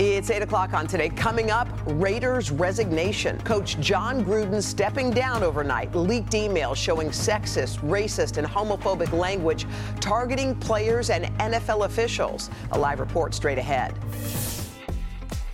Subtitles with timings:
[0.00, 1.08] It's 8 o'clock on today.
[1.08, 3.36] Coming up, Raiders resignation.
[3.40, 5.92] Coach Jon Gruden stepping down overnight.
[5.92, 9.66] Leaked emails showing sexist, racist, and homophobic language
[9.98, 12.48] targeting players and NFL officials.
[12.70, 13.92] A live report straight ahead.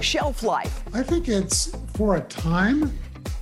[0.01, 0.83] Shelf life.
[0.93, 2.93] I think it's for a time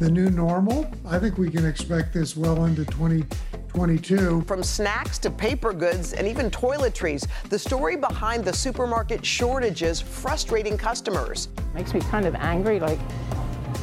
[0.03, 0.91] the new normal.
[1.07, 4.43] I think we can expect this well into 2022.
[4.43, 10.77] From snacks to paper goods and even toiletries, the story behind the supermarket shortages frustrating
[10.77, 11.51] customers.
[11.73, 12.99] Makes me kind of angry, like,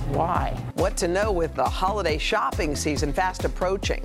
[0.10, 0.62] why?
[0.74, 4.04] What to know with the holiday shopping season fast approaching.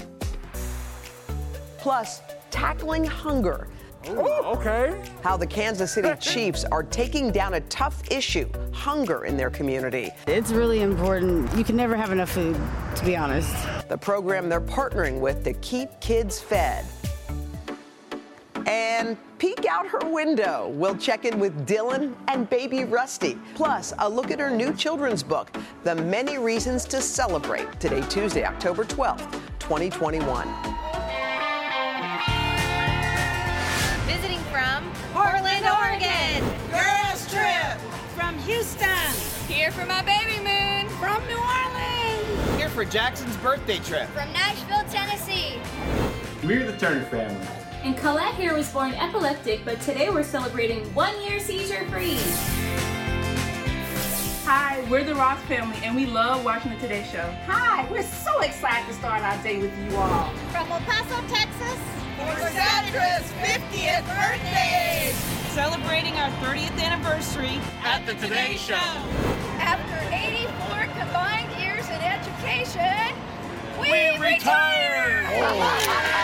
[1.78, 2.22] Plus,
[2.52, 3.66] tackling hunger
[4.08, 5.00] okay.
[5.22, 10.10] How the Kansas City Chiefs are taking down a tough issue hunger in their community.
[10.26, 11.52] It's really important.
[11.56, 12.56] You can never have enough food,
[12.96, 13.54] to be honest.
[13.88, 16.84] The program they're partnering with to keep kids fed.
[18.66, 20.70] And peek out her window.
[20.74, 23.38] We'll check in with Dylan and baby Rusty.
[23.54, 28.44] Plus, a look at her new children's book, The Many Reasons to Celebrate, today, Tuesday,
[28.44, 31.03] October 12th, 2021.
[34.54, 36.40] Portland, Oregon.
[36.70, 37.76] Girls trip.
[38.14, 38.88] From Houston.
[39.48, 40.88] Here for my baby moon.
[41.00, 42.56] From New Orleans.
[42.56, 44.08] Here for Jackson's birthday trip.
[44.10, 45.58] From Nashville, Tennessee.
[46.44, 47.44] We're the Turner family.
[47.82, 52.18] And Colette here was born epileptic, but today we're celebrating one year seizure free.
[54.44, 57.28] Hi, we're the Ross family, and we love watching the Today Show.
[57.46, 60.32] Hi, we're so excited to start our day with you all.
[60.52, 61.80] From El Paso, Texas,
[62.26, 65.12] for Sandra's 50th birthday!
[65.50, 68.74] Celebrating our 30th anniversary at the Today Show.
[69.60, 73.14] After 84 combined years in education,
[73.80, 75.20] we, we retire!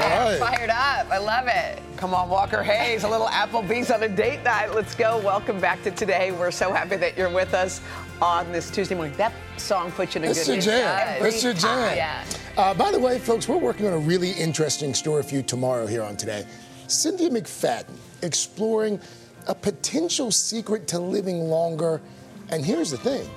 [0.00, 0.36] Oh.
[0.38, 1.10] Fired up.
[1.10, 1.82] I love it.
[1.96, 4.74] Come on, Walker Hayes, a little Applebee's on a date night.
[4.74, 5.18] Let's go.
[5.18, 6.30] Welcome back to today.
[6.32, 7.80] We're so happy that you're with us
[8.20, 9.16] on this Tuesday morning.
[9.16, 11.22] That song puts you in a That's good your jam.
[11.22, 11.96] That's your jam.
[11.96, 12.24] Yeah.
[12.56, 15.86] Uh, by the way, folks, we're working on a really interesting story for you tomorrow
[15.86, 16.44] here on Today.
[16.88, 19.00] Cynthia McFadden exploring
[19.46, 22.00] a potential secret to living longer.
[22.50, 23.28] And here's the thing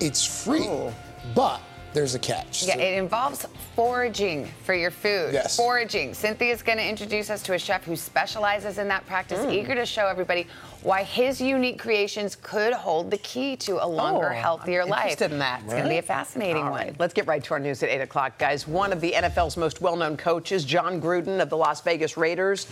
[0.00, 0.92] it's free, oh.
[1.34, 1.60] but
[1.94, 2.64] there's a catch.
[2.64, 2.80] Yeah, so.
[2.80, 5.32] it involves foraging for your food.
[5.32, 5.56] Yes.
[5.56, 6.12] Foraging.
[6.12, 9.52] Cynthia's going to introduce us to a chef who specializes in that practice, mm.
[9.52, 10.46] eager to show everybody
[10.82, 15.04] why his unique creations could hold the key to a longer, oh, healthy I'm life.
[15.04, 15.62] Interested in that.
[15.62, 16.80] It's going to be a fascinating All one.
[16.80, 16.96] Right.
[16.98, 18.68] Let's get right to our news at 8 o'clock, guys.
[18.68, 22.66] One of the NFL's most well-known coaches, Jon Gruden of the Las Vegas Raiders,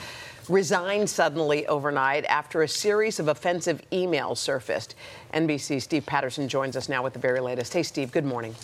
[0.49, 4.97] resigned suddenly overnight after a series of offensive emails surfaced.
[5.33, 7.73] NBC's Steve Patterson joins us now with the very latest.
[7.73, 8.55] Hey, Steve, good morning.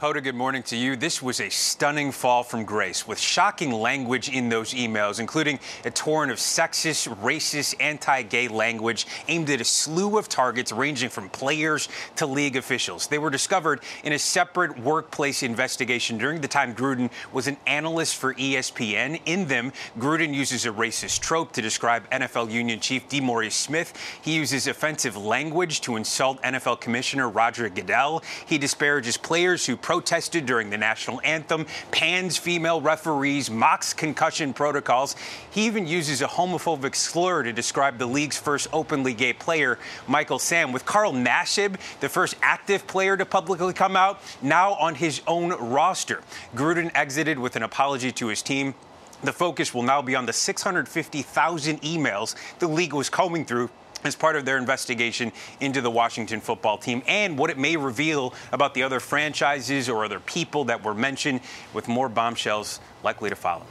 [0.00, 0.96] Hoda, good morning to you.
[0.96, 5.90] This was a stunning fall from grace with shocking language in those emails, including a
[5.90, 11.28] torrent of sexist, racist, anti gay language aimed at a slew of targets ranging from
[11.28, 13.08] players to league officials.
[13.08, 18.16] They were discovered in a separate workplace investigation during the time Gruden was an analyst
[18.16, 19.20] for ESPN.
[19.26, 23.92] In them, Gruden uses a racist trope to describe NFL Union Chief DeMaurice Smith.
[24.22, 28.22] He uses offensive language to insult NFL Commissioner Roger Goodell.
[28.46, 35.16] He disparages players who protested during the national anthem, pans female referees, mocks concussion protocols.
[35.50, 40.38] He even uses a homophobic slur to describe the league's first openly gay player, Michael
[40.38, 45.22] Sam, with Carl Nassib, the first active player to publicly come out, now on his
[45.26, 46.22] own roster.
[46.54, 48.76] Gruden exited with an apology to his team.
[49.24, 53.70] The focus will now be on the 650,000 emails the league was combing through
[54.04, 58.34] as part of their investigation into the Washington football team and what it may reveal
[58.52, 61.40] about the other franchises or other people that were mentioned,
[61.74, 63.66] with more bombshells likely to follow.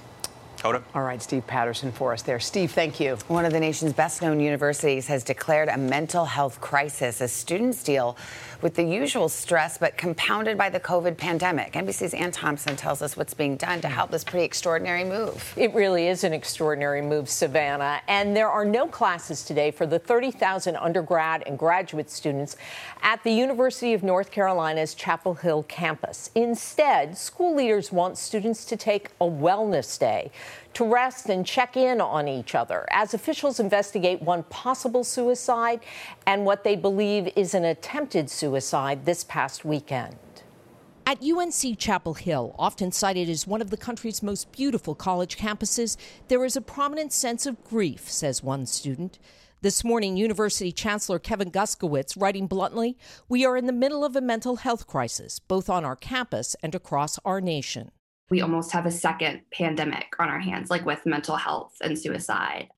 [0.60, 0.84] Hoda.
[0.94, 2.40] All right, Steve Patterson for us there.
[2.40, 3.18] Steve, thank you.
[3.30, 7.82] One of the nation's best known universities has declared a mental health crisis as students
[7.82, 8.18] deal
[8.62, 11.74] with the usual stress, but compounded by the COVID pandemic.
[11.74, 15.54] NBC's Ann Thompson tells us what's being done to help this pretty extraordinary move.
[15.56, 18.02] It really is an extraordinary move, Savannah.
[18.08, 22.58] And there are no classes today for the 30,000 undergrad and graduate students
[23.02, 26.30] at the University of North Carolina's Chapel Hill campus.
[26.36, 30.32] Instead, school leaders want students to take a wellness day
[30.74, 35.82] to rest and check in on each other as officials investigate one possible suicide
[36.26, 40.16] and what they believe is an attempted suicide this past weekend.
[41.06, 45.98] At UNC Chapel Hill, often cited as one of the country's most beautiful college campuses,
[46.28, 49.18] there is a prominent sense of grief, says one student.
[49.62, 52.96] This morning, University Chancellor Kevin Guskiewicz writing bluntly,
[53.28, 56.76] We are in the middle of a mental health crisis, both on our campus and
[56.76, 57.92] across our nation
[58.30, 62.70] we almost have a second pandemic on our hands, like with mental health and suicide.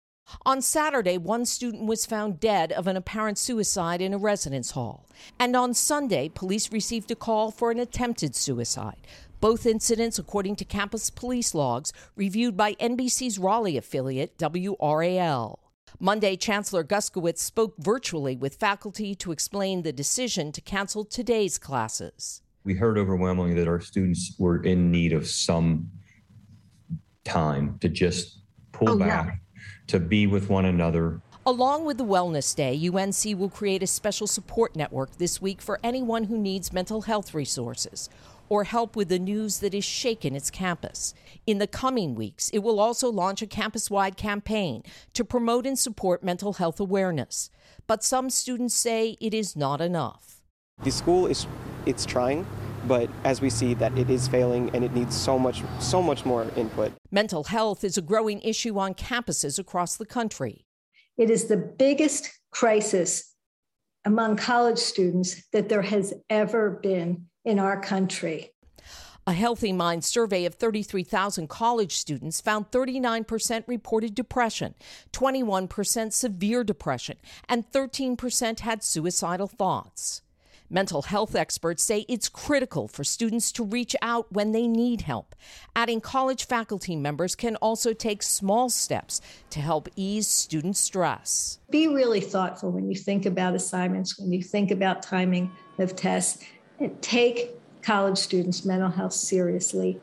[0.45, 5.05] On Saturday, one student was found dead of an apparent suicide in a residence hall.
[5.39, 9.07] And on Sunday, police received a call for an attempted suicide.
[9.41, 15.59] Both incidents, according to campus police logs, reviewed by NBC's Raleigh affiliate, WRAL.
[15.99, 22.41] Monday, Chancellor Guskiewicz spoke virtually with faculty to explain the decision to cancel today's classes.
[22.63, 25.89] We heard overwhelmingly that our students were in need of some
[27.23, 28.39] time to just
[28.71, 29.61] pull oh, back, yeah.
[29.87, 31.21] to be with one another.
[31.45, 35.79] Along with the Wellness Day, UNC will create a special support network this week for
[35.83, 38.09] anyone who needs mental health resources
[38.47, 41.13] or help with the news that has shaken its campus.
[41.47, 45.79] In the coming weeks, it will also launch a campus wide campaign to promote and
[45.79, 47.49] support mental health awareness.
[47.87, 50.40] But some students say it is not enough.
[50.83, 51.45] The school is
[51.85, 52.45] it's trying,
[52.87, 56.25] but as we see that it is failing and it needs so much so much
[56.25, 56.91] more input.
[57.11, 60.65] Mental health is a growing issue on campuses across the country.
[61.17, 63.35] It is the biggest crisis
[64.05, 68.51] among college students that there has ever been in our country.
[69.27, 74.73] A Healthy Mind survey of 33,000 college students found 39% reported depression,
[75.13, 77.17] 21% severe depression,
[77.47, 80.23] and 13% had suicidal thoughts.
[80.73, 85.35] Mental health experts say it's critical for students to reach out when they need help.
[85.75, 89.19] Adding college faculty members can also take small steps
[89.49, 91.59] to help ease student stress.
[91.69, 96.41] Be really thoughtful when you think about assignments, when you think about timing of tests
[96.79, 97.49] and take
[97.81, 99.99] college students' mental health seriously.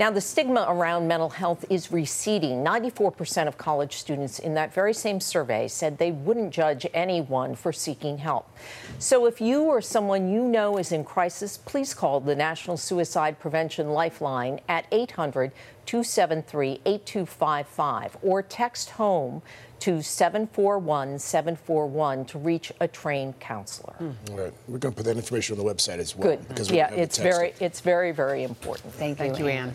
[0.00, 2.64] Now, the stigma around mental health is receding.
[2.64, 7.70] 94% of college students in that very same survey said they wouldn't judge anyone for
[7.70, 8.48] seeking help.
[8.98, 13.38] So, if you or someone you know is in crisis, please call the National Suicide
[13.38, 15.52] Prevention Lifeline at 800
[15.86, 19.42] 273 8255 or text HOME
[19.80, 23.94] to 741 741 to reach a trained counselor.
[24.00, 24.14] Mm.
[24.30, 24.52] All right.
[24.68, 26.36] We're going to put that information on the website as well.
[26.36, 26.48] Good.
[26.48, 28.92] Because yeah, it's very, it's very, very important.
[28.94, 29.74] Thank, Thank you, Ann.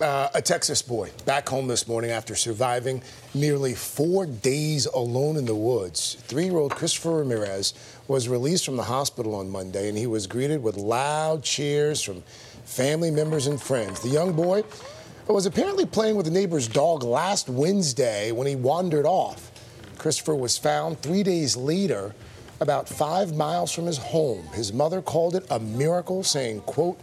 [0.00, 3.00] Uh, a Texas boy back home this morning after surviving
[3.34, 6.16] nearly four days alone in the woods.
[6.22, 7.74] Three year old Christopher Ramirez
[8.08, 12.22] was released from the hospital on Monday, and he was greeted with loud cheers from
[12.64, 14.00] family members and friends.
[14.00, 14.64] The young boy
[15.28, 19.50] was apparently playing with a neighbor's dog last Wednesday when he wandered off.
[19.98, 22.14] Christopher was found three days later
[22.60, 24.44] about five miles from his home.
[24.48, 27.00] His mother called it a miracle, saying, quote,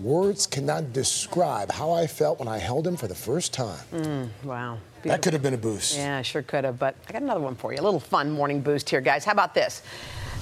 [0.00, 3.78] words cannot describe how I felt when I held him for the first time.
[3.92, 4.78] Mm, wow.
[5.02, 5.10] Beautiful.
[5.10, 5.96] That could have been a boost.
[5.96, 6.78] Yeah, sure could have.
[6.78, 7.80] But I got another one for you.
[7.80, 9.24] A little fun morning boost here, guys.
[9.24, 9.82] How about this?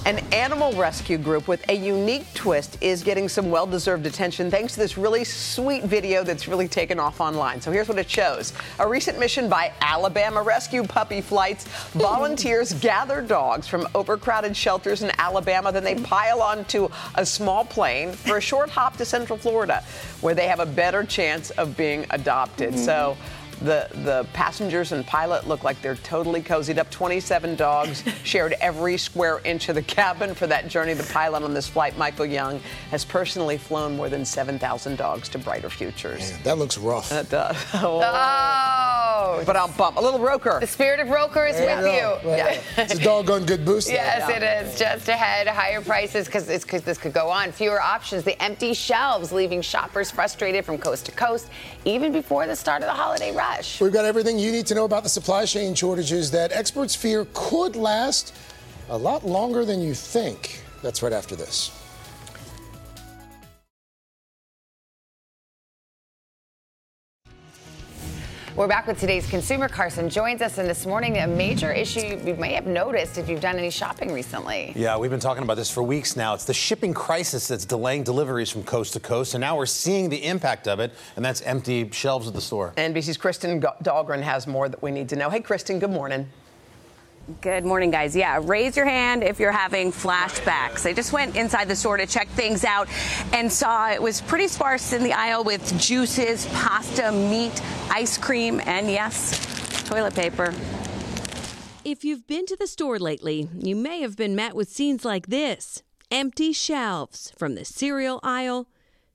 [0.07, 4.75] An animal rescue group with a unique twist is getting some well deserved attention thanks
[4.75, 7.59] to this really sweet video that's really taken off online.
[7.63, 11.65] So here's what it shows a recent mission by Alabama Rescue Puppy Flights.
[11.95, 18.13] Volunteers gather dogs from overcrowded shelters in Alabama, then they pile onto a small plane
[18.13, 19.83] for a short hop to Central Florida,
[20.21, 22.75] where they have a better chance of being adopted.
[22.75, 22.85] Mm-hmm.
[22.85, 23.17] So
[23.61, 26.91] the, the passengers and pilot look like they're totally cozied up.
[26.91, 30.95] 27 dogs shared every square inch of the cabin for that journey.
[30.95, 32.61] The pilot on this flight, Michael Young,
[32.91, 36.33] has personally flown more than 7,000 dogs to brighter futures.
[36.33, 37.13] Man, that looks rough.
[37.13, 37.57] It does.
[37.85, 38.01] Oh.
[38.03, 39.43] oh.
[39.45, 39.97] But I'll bump.
[39.97, 40.59] A little Roker.
[40.61, 42.31] The spirit of Roker is there with you.
[42.31, 42.37] you.
[42.37, 42.61] Yeah.
[42.79, 43.89] it's a doggone good boost.
[43.91, 44.79] yes, it is.
[44.79, 47.53] Just ahead, higher prices because this could go on.
[47.53, 51.51] Fewer options, the empty shelves, leaving shoppers frustrated from coast to coast,
[51.85, 53.81] even before the start of the holiday rush.
[53.81, 57.27] We've got everything you need to know about the supply chain shortages that experts fear
[57.35, 58.35] could last
[58.89, 60.63] a lot longer than you think.
[60.83, 61.71] That's right after this.
[68.57, 69.69] We're back with today's consumer.
[69.69, 73.41] Carson joins us, and this morning, a major issue you may have noticed if you've
[73.41, 74.73] done any shopping recently.
[74.77, 76.35] Yeah, we've been talking about this for weeks now.
[76.35, 80.09] It's the shipping crisis that's delaying deliveries from coast to coast, and now we're seeing
[80.09, 82.73] the impact of it, and that's empty shelves at the store.
[82.77, 85.31] NBC's Kristen Dahlgren has more that we need to know.
[85.31, 86.29] Hey, Kristen, good morning.
[87.41, 88.15] Good morning, guys.
[88.15, 90.85] Yeah, raise your hand if you're having flashbacks.
[90.85, 92.87] I just went inside the store to check things out
[93.33, 98.61] and saw it was pretty sparse in the aisle with juices, pasta, meat, ice cream,
[98.67, 100.53] and yes, toilet paper.
[101.83, 105.29] If you've been to the store lately, you may have been met with scenes like
[105.29, 108.69] this empty shelves from the cereal aisle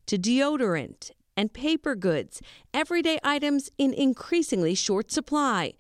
[0.08, 2.42] to deodorant and paper goods,
[2.74, 5.74] everyday items in increasingly short supply.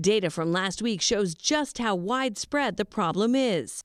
[0.00, 3.84] Data from last week shows just how widespread the problem is.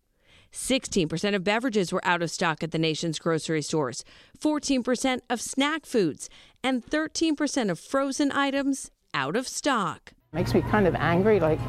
[0.51, 4.03] 16% of beverages were out of stock at the nation's grocery stores,
[4.39, 6.27] 14% of snack foods,
[6.63, 10.13] and 13% of frozen items out of stock.
[10.33, 11.59] Makes me kind of angry, like,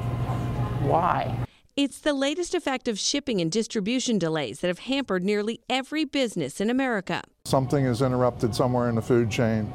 [0.80, 1.36] why?
[1.76, 6.60] It's the latest effect of shipping and distribution delays that have hampered nearly every business
[6.60, 7.22] in America.
[7.44, 9.66] Something is interrupted somewhere in the food chain,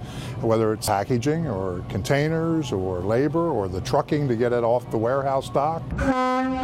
[0.42, 4.98] whether it's packaging or containers or labor or the trucking to get it off the
[4.98, 5.82] warehouse dock.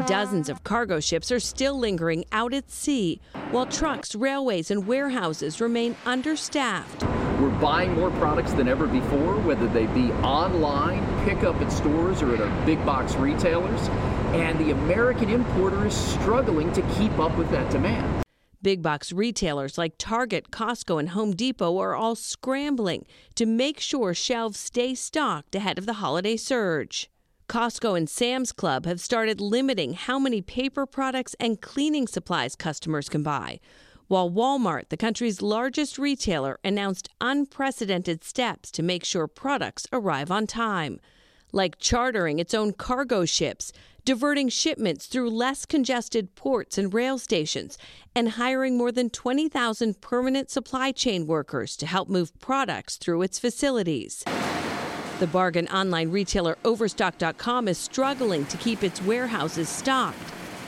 [0.06, 3.22] Dozens of cargo ships are still lingering out at sea,
[3.52, 7.04] while trucks, railways, and warehouses remain understaffed.
[7.40, 12.36] We're buying more products than ever before, whether they be online, pickup at stores, or
[12.36, 13.90] at our big box retailers.
[14.34, 18.24] And the American importer is struggling to keep up with that demand.
[18.62, 24.14] Big box retailers like Target, Costco, and Home Depot are all scrambling to make sure
[24.14, 27.10] shelves stay stocked ahead of the holiday surge.
[27.50, 33.10] Costco and Sam's Club have started limiting how many paper products and cleaning supplies customers
[33.10, 33.60] can buy,
[34.08, 40.48] while Walmart, the country's largest retailer, announced unprecedented steps to make sure products arrive on
[40.48, 41.00] time,
[41.52, 43.74] like chartering its own cargo ships,
[44.06, 47.78] diverting shipments through less congested ports and rail stations,
[48.16, 53.40] and hiring more than 20,000 permanent supply chain workers to help move products through its
[53.40, 54.24] facilities.
[55.20, 60.18] The bargain online retailer Overstock.com is struggling to keep its warehouses stocked.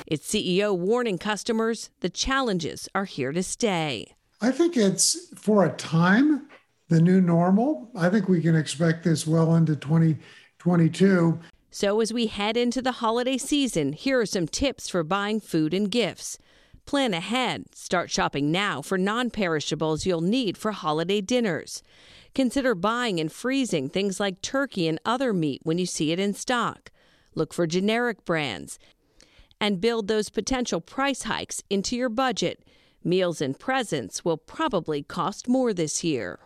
[0.05, 4.13] Its CEO warning customers the challenges are here to stay.
[4.41, 6.49] I think it's for a time
[6.89, 7.89] the new normal.
[7.95, 11.39] I think we can expect this well into 2022.
[11.75, 15.73] So, as we head into the holiday season, here are some tips for buying food
[15.73, 16.37] and gifts.
[16.85, 17.65] Plan ahead.
[17.73, 21.81] Start shopping now for non perishables you'll need for holiday dinners.
[22.35, 26.35] Consider buying and freezing things like turkey and other meat when you see it in
[26.35, 26.91] stock.
[27.33, 28.77] Look for generic brands.
[29.59, 32.63] And build those potential price hikes into your budget.
[33.03, 36.37] Meals and presents will probably cost more this year.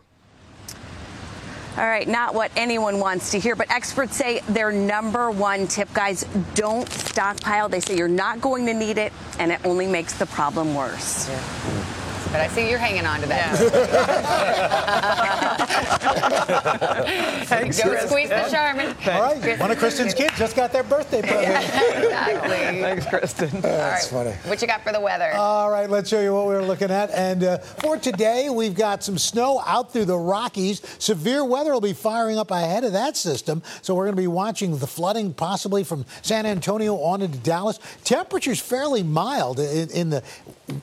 [1.78, 5.92] All right, not what anyone wants to hear, but experts say their number one tip,
[5.94, 7.68] guys, don't stockpile.
[7.68, 11.28] They say you're not going to need it, and it only makes the problem worse.
[11.28, 11.97] Yeah.
[12.30, 13.58] But I see you're hanging on to that.
[17.46, 18.08] Thanks, Go Kristen.
[18.08, 18.94] squeeze the Charmin.
[19.06, 21.64] All right, one of Kristen's kids just got their birthday present.
[22.04, 22.80] exactly.
[22.80, 23.60] Thanks, Kristen.
[23.60, 24.32] That's funny.
[24.44, 25.32] What you got for the weather?
[25.32, 27.10] All right, let's show you what we were looking at.
[27.10, 30.82] And uh, for today, we've got some snow out through the Rockies.
[30.98, 33.62] Severe weather will be firing up ahead of that system.
[33.80, 37.78] So we're going to be watching the flooding possibly from San Antonio on into Dallas.
[38.04, 40.22] Temperatures fairly mild in, in the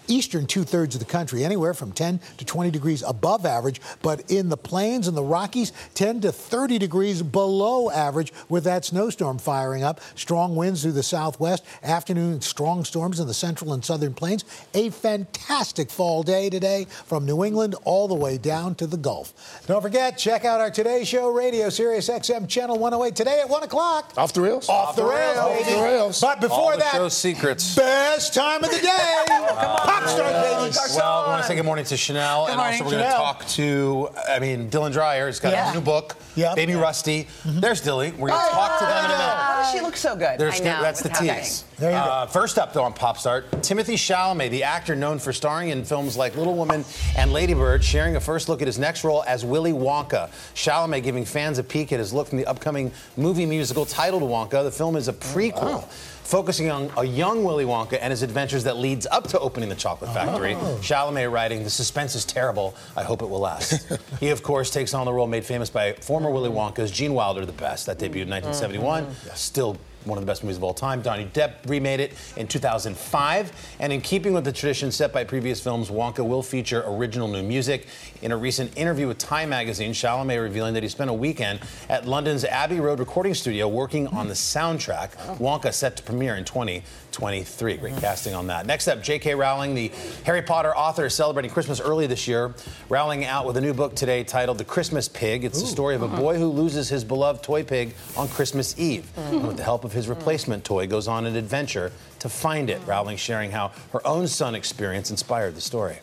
[0.07, 3.81] eastern two thirds of the country, anywhere from 10 to 20 degrees above average.
[4.01, 8.85] But in the plains and the Rockies, 10 to 30 degrees below average with that
[8.85, 9.99] snowstorm firing up.
[10.15, 11.65] Strong winds through the southwest.
[11.83, 14.45] Afternoon strong storms in the central and southern plains.
[14.73, 19.33] A fantastic fall day today from New England all the way down to the Gulf.
[19.67, 23.63] Don't forget, check out our Today Show radio, Sirius XM Channel 108 today at 1
[23.63, 24.13] o'clock.
[24.17, 24.69] Off the rails?
[24.69, 26.21] Off, the, rails, Off the rails.
[26.21, 27.75] But before All the that, show's secrets.
[27.75, 29.23] Best time of the day.
[29.27, 30.77] Pop star babies.
[30.95, 33.11] Well, I want to say good morning to Chanel, Good and morning, also we're going
[33.11, 35.25] to talk to, I mean, Dylan Dreyer.
[35.25, 35.71] He's got Yeah.
[35.71, 37.23] a new book, Baby Rusty.
[37.43, 37.61] Mm-hmm.
[37.61, 38.11] There's Dilly.
[38.11, 39.23] We're going to talk to them in a minute.
[39.33, 40.37] How does she look so good?
[40.39, 41.63] There's I know, that's the tease.
[41.79, 42.03] There you go.
[42.03, 45.83] Uh, first up, though, on Pop Start, Timothée Chalamet, the actor known for starring in
[45.83, 46.85] films like Little Women
[47.17, 50.29] and Lady Bird, sharing a first look at his next role as Willy Wonka.
[50.53, 54.63] Chalamet giving fans a peek at his look from the upcoming movie musical titled Wonka.
[54.63, 55.85] The film is a prequel.
[56.25, 59.75] Focusing on a young Willy Wonka and his adventures that leads up to opening the
[59.75, 60.13] chocolate oh.
[60.13, 60.55] factory.
[60.55, 60.79] Oh.
[60.81, 62.75] Chalamet writing, The suspense is terrible.
[62.97, 63.87] I hope it will last.
[64.19, 67.45] he, of course, takes on the role made famous by former Willy Wonka's Gene Wilder,
[67.45, 67.85] The Best.
[67.85, 68.47] That debuted in mm-hmm.
[68.47, 69.35] 1971.
[69.35, 71.03] Still one of the best movies of all time.
[71.03, 73.75] Johnny Depp remade it in 2005.
[73.79, 77.43] And in keeping with the tradition set by previous films, Wonka will feature original new
[77.43, 77.87] music.
[78.21, 81.59] In a recent interview with Time magazine, Chalamet revealing that he spent a weekend
[81.89, 85.11] at London's Abbey Road recording studio working on the soundtrack.
[85.37, 87.77] Wonka set to premiere in 2023.
[87.77, 88.65] Great casting on that.
[88.65, 89.35] Next up, J.K.
[89.35, 89.91] Rowling, the
[90.23, 92.53] Harry Potter author, is celebrating Christmas early this year.
[92.89, 95.43] Rowling out with a new book today titled The Christmas Pig.
[95.43, 96.17] It's the story of a uh-huh.
[96.17, 99.05] boy who loses his beloved toy pig on Christmas Eve.
[99.15, 99.37] Hmm.
[99.37, 102.79] And with the help of his replacement toy, goes on an adventure to find it.
[102.85, 105.97] Rowling sharing how her own son experience inspired the story.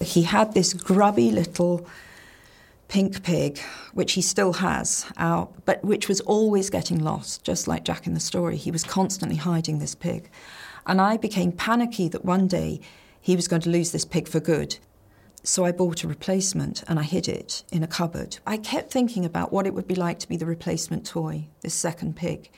[0.00, 1.86] He had this grubby little
[2.88, 3.58] pink pig,
[3.94, 8.14] which he still has out, but which was always getting lost, just like Jack in
[8.14, 8.56] the story.
[8.56, 10.28] He was constantly hiding this pig.
[10.86, 12.80] And I became panicky that one day
[13.20, 14.78] he was going to lose this pig for good.
[15.42, 18.38] So I bought a replacement and I hid it in a cupboard.
[18.46, 21.74] I kept thinking about what it would be like to be the replacement toy, this
[21.74, 22.50] second pig.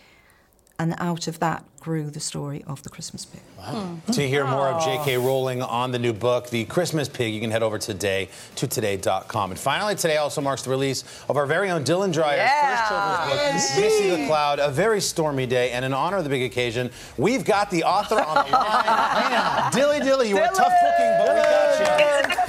[0.83, 3.41] And out of that grew the story of the Christmas pig.
[3.57, 3.99] Wow!
[4.15, 5.17] To hear more of J.K.
[5.17, 9.53] Rowling on the new book, The Christmas Pig, you can head over today to today.com.
[9.53, 12.77] And finally, today also marks the release of our very own Dylan Dreyer's Yeah.
[12.77, 15.71] first children's book, Misty the Cloud, a very stormy day.
[15.71, 19.71] And in honor of the big occasion, we've got the author on the line.
[19.73, 22.43] Dilly Dilly, you were a tough booking, but we got you.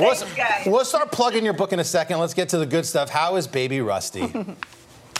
[0.00, 0.24] It's.
[0.66, 2.18] We'll, we'll start plugging your book in a second.
[2.18, 3.10] Let's get to the good stuff.
[3.10, 4.32] How is Baby Rusty?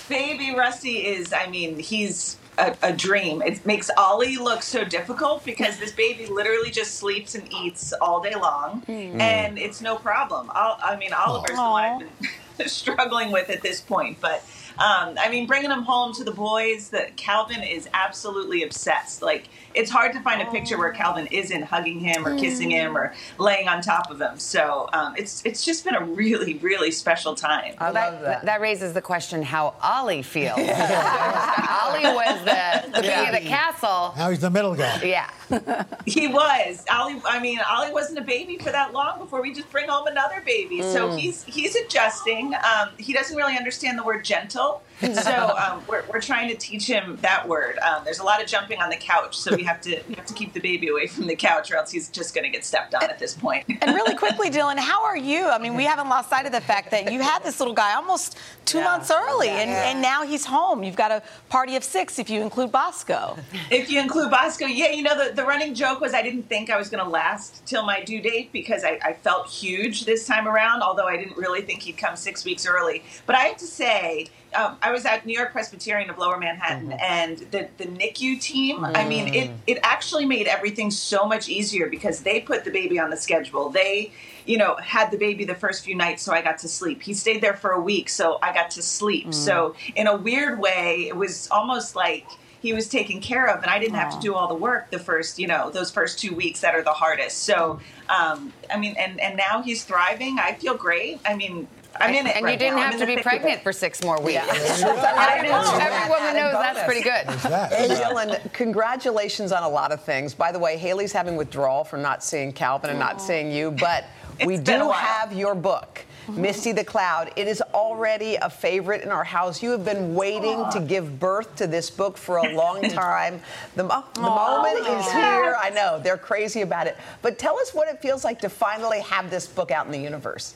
[0.09, 3.43] Baby Rusty is, I mean, he's a, a dream.
[3.43, 8.21] It makes Ollie look so difficult because this baby literally just sleeps and eats all
[8.21, 9.19] day long, Mm.
[9.21, 10.51] and it's no problem.
[10.55, 11.85] I'll, I mean, Oliver's the one
[12.21, 14.45] I've been struggling with at this point, but.
[14.79, 19.23] Um, I mean, bringing him home to the boys, that Calvin is absolutely obsessed.
[19.23, 22.97] Like, it's hard to find a picture where Calvin isn't hugging him or kissing him
[22.97, 24.39] or laying on top of him.
[24.39, 27.75] So um, it's it's just been a really, really special time.
[27.79, 28.45] I love that.
[28.45, 30.59] That raises the question how Ollie feels.
[30.59, 34.15] Ollie was the, the being of the castle.
[34.17, 35.03] Now he's the middle guy.
[35.05, 35.29] Yeah.
[36.07, 36.85] He was.
[36.93, 40.07] Ollie I mean, Ollie wasn't a baby for that long before we just bring home
[40.07, 40.83] another baby.
[40.83, 41.19] So Mm.
[41.19, 42.55] he's he's adjusting.
[42.55, 44.83] Um, he doesn't really understand the word gentle.
[45.15, 47.79] So um, we're, we're trying to teach him that word.
[47.81, 50.25] Um, there's a lot of jumping on the couch, so we have to we have
[50.27, 52.65] to keep the baby away from the couch, or else he's just going to get
[52.65, 53.65] stepped on at this point.
[53.83, 55.47] And really quickly, Dylan, how are you?
[55.49, 57.95] I mean, we haven't lost sight of the fact that you had this little guy
[57.95, 60.83] almost two months early, and, and now he's home.
[60.85, 63.37] You've got a party of six if you include Bosco.
[63.71, 66.71] If you include Bosco, yeah, you know, the, the running joke was I didn't think
[66.71, 70.27] I was going to last till my due date because I, I felt huge this
[70.27, 73.03] time around, although I didn't really think he'd come six weeks early.
[73.27, 76.89] But I have to say, um, I was at New York Presbyterian of Lower Manhattan,
[76.89, 77.01] mm-hmm.
[77.01, 79.09] and the, the NICU team, I mm.
[79.09, 83.11] mean, it, it actually made everything so much easier because they put the baby on
[83.11, 83.69] the schedule.
[83.69, 84.13] They,
[84.47, 87.03] you know, had the baby the first few nights, so I got to sleep.
[87.03, 89.29] He stayed there for a week, so I got to sleep.
[89.29, 89.35] Mm.
[89.35, 92.27] So, in a weird way, it was almost like
[92.65, 94.99] he was taken care of and I didn't have to do all the work the
[94.99, 97.43] first, you know, those first two weeks that are the hardest.
[97.43, 97.79] So,
[98.09, 100.39] um, I mean, and, and now he's thriving.
[100.39, 101.21] I feel great.
[101.27, 101.69] I mean,
[102.01, 102.37] I'm in it.
[102.37, 102.91] And right you didn't now.
[102.91, 104.43] Have to be pregnant for six more weeks.
[104.49, 105.79] I know.
[105.79, 107.27] Every woman knows that's pretty good.
[107.71, 110.33] Hey, Dylan, congratulations on a lot of things.
[110.33, 114.07] By the way, Haley's having withdrawal from not seeing Calvin and not seeing you, but
[114.47, 116.01] we do have your book.
[116.29, 117.33] Misty the Cloud.
[117.37, 119.63] It is already a favorite in our house.
[119.63, 123.41] You have been waiting to give birth to this book for a long time.
[123.77, 125.57] The, mo- the moment is here.
[125.61, 126.97] I know, they're crazy about it.
[127.23, 129.99] But tell us what it feels like to finally have this book out in the
[129.99, 130.55] universe.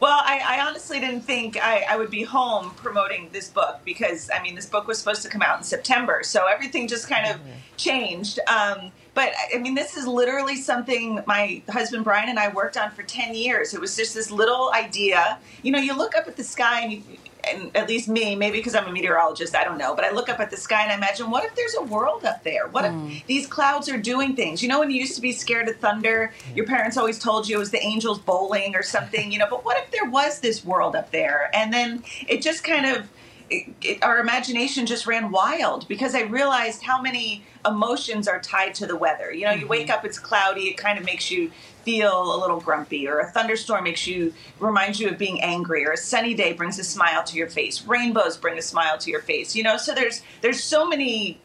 [0.00, 4.28] Well, I, I honestly didn't think I, I would be home promoting this book because,
[4.28, 6.20] I mean, this book was supposed to come out in September.
[6.24, 7.40] So everything just kind of
[7.76, 8.38] changed.
[8.48, 12.90] Um, but, I mean, this is literally something my husband Brian and I worked on
[12.90, 13.72] for 10 years.
[13.72, 15.38] It was just this little idea.
[15.62, 17.02] You know, you look up at the sky and you,
[17.50, 20.28] and at least me, maybe because I'm a meteorologist, I don't know, but I look
[20.28, 22.68] up at the sky and I imagine, what if there's a world up there?
[22.68, 23.24] What if mm.
[23.26, 24.62] these clouds are doing things?
[24.62, 27.56] You know, when you used to be scared of thunder, your parents always told you
[27.56, 30.64] it was the angels bowling or something, you know, but what if there was this
[30.64, 31.50] world up there?
[31.54, 33.08] And then it just kind of,
[33.50, 38.74] it, it, our imagination just ran wild because I realized how many emotions are tied
[38.76, 39.32] to the weather.
[39.32, 39.98] You know, you wake mm-hmm.
[39.98, 41.50] up, it's cloudy, it kind of makes you
[41.84, 45.92] feel a little grumpy, or a thunderstorm makes you reminds you of being angry, or
[45.92, 47.84] a sunny day brings a smile to your face.
[47.86, 49.54] Rainbows bring a smile to your face.
[49.54, 51.40] You know, so there's there's so many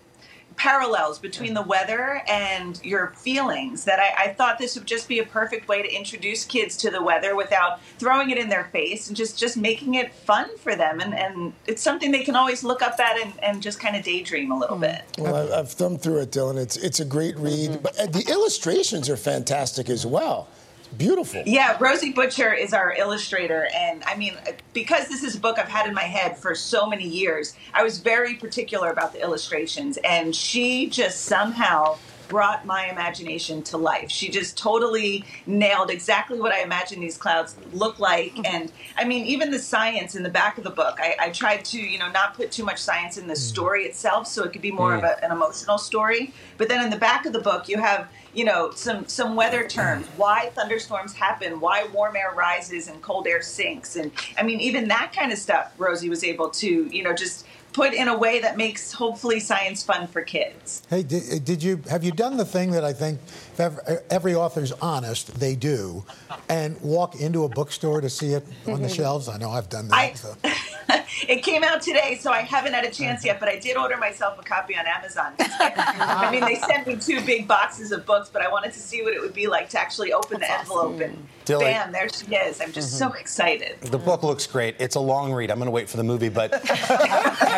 [0.60, 5.20] parallels between the weather and your feelings that I, I thought this would just be
[5.20, 9.08] a perfect way to introduce kids to the weather without throwing it in their face
[9.08, 11.00] and just just making it fun for them.
[11.00, 14.04] And, and it's something they can always look up at and, and just kind of
[14.04, 15.02] daydream a little bit.
[15.18, 16.58] Well, I've, I've thumbed through it, Dylan.
[16.58, 20.50] It's it's a great read, but uh, the illustrations are fantastic as well.
[20.98, 21.44] Beautiful.
[21.46, 23.68] Yeah, Rosie Butcher is our illustrator.
[23.76, 24.36] And I mean,
[24.74, 27.84] because this is a book I've had in my head for so many years, I
[27.84, 29.98] was very particular about the illustrations.
[30.04, 31.98] And she just somehow
[32.30, 34.10] brought my imagination to life.
[34.10, 38.36] She just totally nailed exactly what I imagined these clouds look like.
[38.36, 38.46] Mm-hmm.
[38.46, 41.66] And I mean, even the science in the back of the book, I, I tried
[41.66, 43.38] to, you know, not put too much science in the mm.
[43.38, 45.10] story itself so it could be more of mm.
[45.10, 46.32] a, an emotional story.
[46.58, 49.68] But then in the back of the book, you have you know some some weather
[49.68, 50.06] terms.
[50.18, 51.60] Why thunderstorms happen?
[51.60, 53.96] Why warm air rises and cold air sinks?
[53.96, 57.46] And i mean even that kind of stuff rosie was able to you know just
[57.74, 61.62] put in a way that makes hopefully science fun for kids Hey, did, eh, did
[61.64, 65.40] you have you done the thing that I think if ever, eh, every author's honest,
[65.40, 66.04] they do,
[66.48, 69.30] and walk into a bookstore to see it on the shelves?
[69.30, 69.98] I know I've done that.
[69.98, 70.36] I- so.
[71.28, 73.98] it came out today so i haven't had a chance yet but i did order
[73.98, 78.30] myself a copy on amazon i mean they sent me two big boxes of books
[78.32, 81.00] but i wanted to see what it would be like to actually open the envelope
[81.00, 81.66] and Dilly.
[81.66, 83.12] bam there she is i'm just mm-hmm.
[83.12, 84.76] so excited The book looks great.
[84.80, 85.50] It's a long read.
[85.50, 86.52] I'm going to wait for the movie, but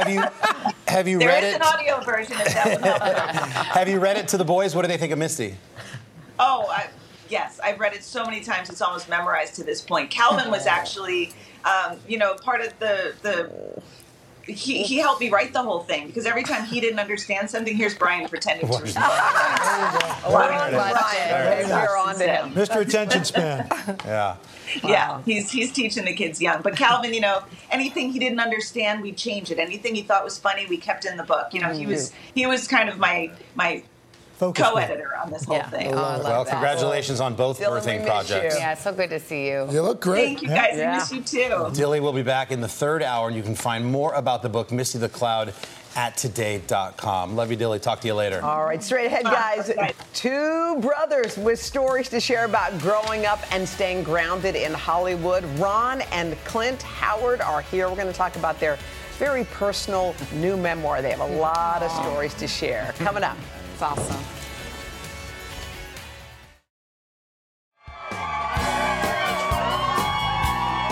[0.02, 0.24] have you
[0.88, 1.62] Have you There read is it?
[1.62, 3.02] an audio version if that would help.
[3.76, 4.76] Have you read it to the boys?
[4.76, 5.56] What do they think of Misty?
[6.40, 6.90] Oh, I,
[7.30, 10.10] yes, I've read it so many times; it's almost memorized to this point.
[10.10, 11.34] Calvin was actually,
[11.66, 13.82] um, you know, part of the the.
[14.46, 17.76] He, he helped me write the whole thing because every time he didn't understand something,
[17.76, 19.12] here's Brian pretending to respond.
[20.28, 21.70] We're on Brian.
[21.70, 22.54] We're on to him.
[22.54, 22.82] Mr.
[22.82, 23.68] Attention Span.
[24.06, 24.38] Yeah.
[24.84, 26.62] Yeah, he's he's teaching the kids young.
[26.62, 29.60] But Calvin, you know, anything he didn't understand, we change it.
[29.60, 31.54] Anything he thought was funny, we kept in the book.
[31.54, 33.84] You know, he was he was kind of my my
[34.42, 35.94] Focus co-editor on this whole thing.
[35.94, 38.58] Oh, well, congratulations on both birthing projects.
[38.58, 39.68] Yeah, so good to see you.
[39.70, 40.40] You look great.
[40.40, 40.80] Thank you guys.
[40.80, 41.70] I miss you too.
[41.76, 44.50] Dilly will be back in the third hour, and you can find more about the
[44.50, 45.54] book Misty the Cloud
[45.96, 47.36] at today.com.
[47.36, 47.78] Love you, Dilly.
[47.78, 48.42] Talk to you later.
[48.42, 49.72] All right, straight ahead, guys.
[50.16, 55.44] Two brothers with stories to share about growing up and staying grounded in Hollywood.
[55.60, 57.88] Ron and Clint Howard are here.
[57.90, 58.80] We're going to talk about their
[59.20, 61.04] very personal new memoir.
[61.04, 62.96] They have a lot of stories to share.
[62.98, 63.38] Coming up.
[63.82, 64.22] It's awesome.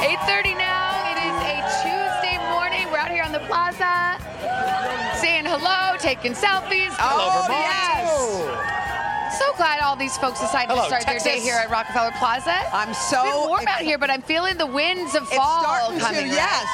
[0.01, 1.03] Eight thirty now.
[1.11, 2.87] It is a Tuesday morning.
[2.89, 4.17] We're out here on the plaza,
[5.19, 6.95] saying hello, taking selfies.
[6.97, 7.61] Oh, Vermont.
[7.67, 9.37] yes.
[9.37, 12.55] So glad all these folks decided Hello, to start their day here at Rockefeller Plaza.
[12.73, 15.61] I'm so It's been warm out here, but I'm feeling the winds of It's fall
[15.61, 16.21] starting to, coming.
[16.21, 16.31] right?
[16.33, 16.65] yes.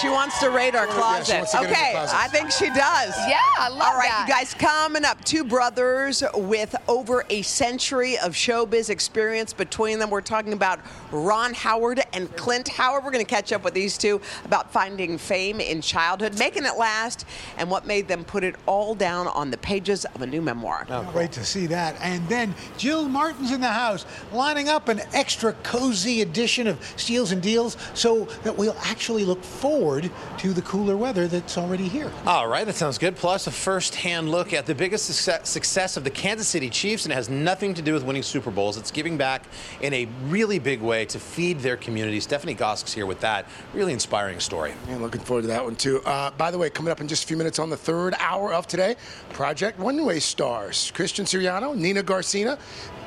[0.00, 1.36] She wants to raid our closet.
[1.36, 2.16] wants to get in the okay, closet.
[2.16, 3.14] I think she does.
[3.28, 3.84] Yeah, I love it.
[3.84, 4.26] All right, that.
[4.26, 10.08] you guys, coming up, two brothers with over a century of showbiz experience between them.
[10.08, 13.04] We're talking about Ron Howard and Clint Howard.
[13.04, 16.76] We're going to catch up with these two about finding fame in childhood, making it
[16.78, 17.26] last,
[17.58, 20.86] and what made them put it all down on the pages of a new memoir.
[20.88, 21.96] Oh, Great to see that.
[22.00, 27.32] And then Jill Martin's in the house, lining up an extra cozy edition of Steals
[27.32, 32.10] and Deals so that we'll actually look forward to the cooler weather that's already here.
[32.24, 33.16] All right, that sounds good.
[33.16, 37.12] Plus, a first-hand look at the biggest success, success of the Kansas City Chiefs, and
[37.12, 38.76] it has nothing to do with winning Super Bowls.
[38.76, 39.44] It's giving back
[39.80, 42.20] in a really big way to feed their community.
[42.20, 43.46] Stephanie Gosk's here with that.
[43.74, 44.72] Really inspiring story.
[44.88, 46.00] Yeah, looking forward to that one too.
[46.04, 48.54] Uh, by the way, coming up in just a few minutes on the third hour
[48.54, 48.94] of today,
[49.32, 52.56] Project Runway stars Christian Siriano, Nina Garcia.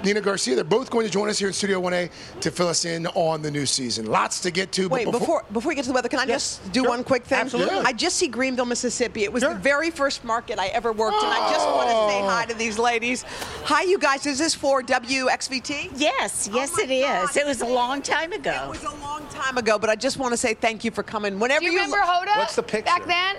[0.03, 2.11] Nina Garcia, they're both going to join us here in Studio 1A
[2.41, 4.05] to fill us in on the new season.
[4.05, 4.89] Lots to get to.
[4.89, 6.89] but Wait, before before we get to the weather, can I Yes, just do sure.
[6.89, 7.39] one quick thing?
[7.39, 7.77] Absolutely.
[7.79, 9.23] I just see Greenville, Mississippi.
[9.23, 11.29] It was the very first market I ever worked in.
[11.29, 12.27] I just want to say Oh.
[12.29, 13.23] hi to these ladies.
[13.65, 14.25] Hi, you guys.
[14.25, 15.91] Is this for WXVT?
[15.95, 17.37] Yes, oh yes, it is.
[17.37, 18.63] It was a long time ago.
[18.65, 21.03] It was a long time ago, but I just want to say thank you for
[21.03, 21.39] coming.
[21.39, 22.37] Whenever Do you remember Hoda?
[22.37, 22.85] What's the picture?
[22.85, 23.37] Back then?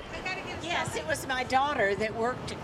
[0.63, 2.55] Yes, it was my daughter that worked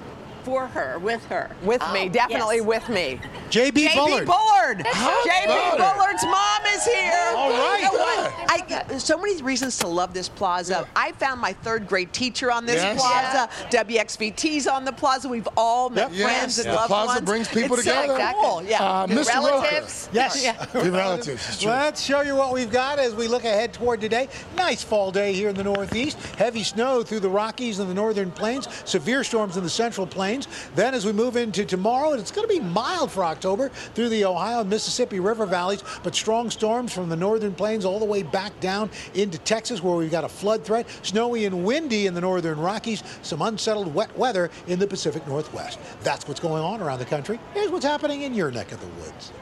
[0.45, 1.51] for her, with her.
[1.63, 2.67] With Oh, me, definitely yes.
[2.67, 3.21] with me.
[3.51, 4.27] JB JB Bullard.
[4.27, 4.87] Bullard.
[4.87, 5.77] How JB?
[5.77, 7.33] Bullard's mom is here.
[7.37, 7.81] All right.
[7.83, 8.47] You know?
[8.49, 10.87] I, there's so many reasons to love this plaza.
[10.97, 13.01] I found my third grade teacher on this Yes.
[13.01, 13.49] plaza.
[13.71, 15.29] WXVT's on the plaza.
[15.29, 16.23] We've all met Yep.
[16.29, 16.67] friends Yes.
[16.67, 17.21] and The loved plaza ones.
[17.23, 18.33] brings people It's so together.
[18.41, 18.63] cool.
[18.63, 18.83] Yeah.
[19.03, 19.35] Uh, New Mr.
[19.37, 19.47] Roker.
[19.63, 20.09] relatives.
[20.13, 20.43] Yes.
[20.43, 20.65] Yeah.
[20.75, 21.47] Your relatives.
[21.49, 21.71] it's true.
[21.71, 24.29] Let's show you what we've got as we look ahead toward today.
[24.57, 26.17] Nice fall day here in the Northeast.
[26.39, 28.67] Heavy snow through the Rockies and the Northern Plains.
[28.85, 30.32] Severe storms in the Central Plains.
[30.75, 34.25] Then as we move into tomorrow, it's going to be mild for October through the
[34.25, 38.23] Ohio and Mississippi River valleys, but strong storms from the Northern Plains all the way
[38.23, 40.87] back down into Texas where we've got a flood threat.
[41.03, 43.03] Snowy and windy in the Northern Rockies.
[43.23, 45.79] Some unsettled wet weather in the Pacific Northwest.
[46.03, 47.39] That's what's going on around the country.
[47.53, 49.33] Here's what's happening in your neck of the woods.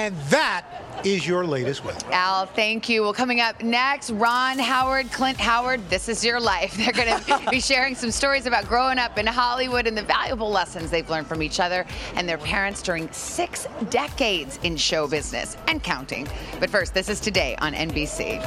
[0.00, 0.64] And that
[1.04, 2.06] is your latest weather.
[2.10, 3.02] Al, thank you.
[3.02, 6.74] Well, coming up next, Ron Howard, Clint Howard, this is your life.
[6.78, 10.50] They're going to be sharing some stories about growing up in Hollywood and the valuable
[10.50, 11.84] lessons they've learned from each other
[12.14, 16.26] and their parents during six decades in show business and counting.
[16.60, 18.40] But first, this is today on NBC.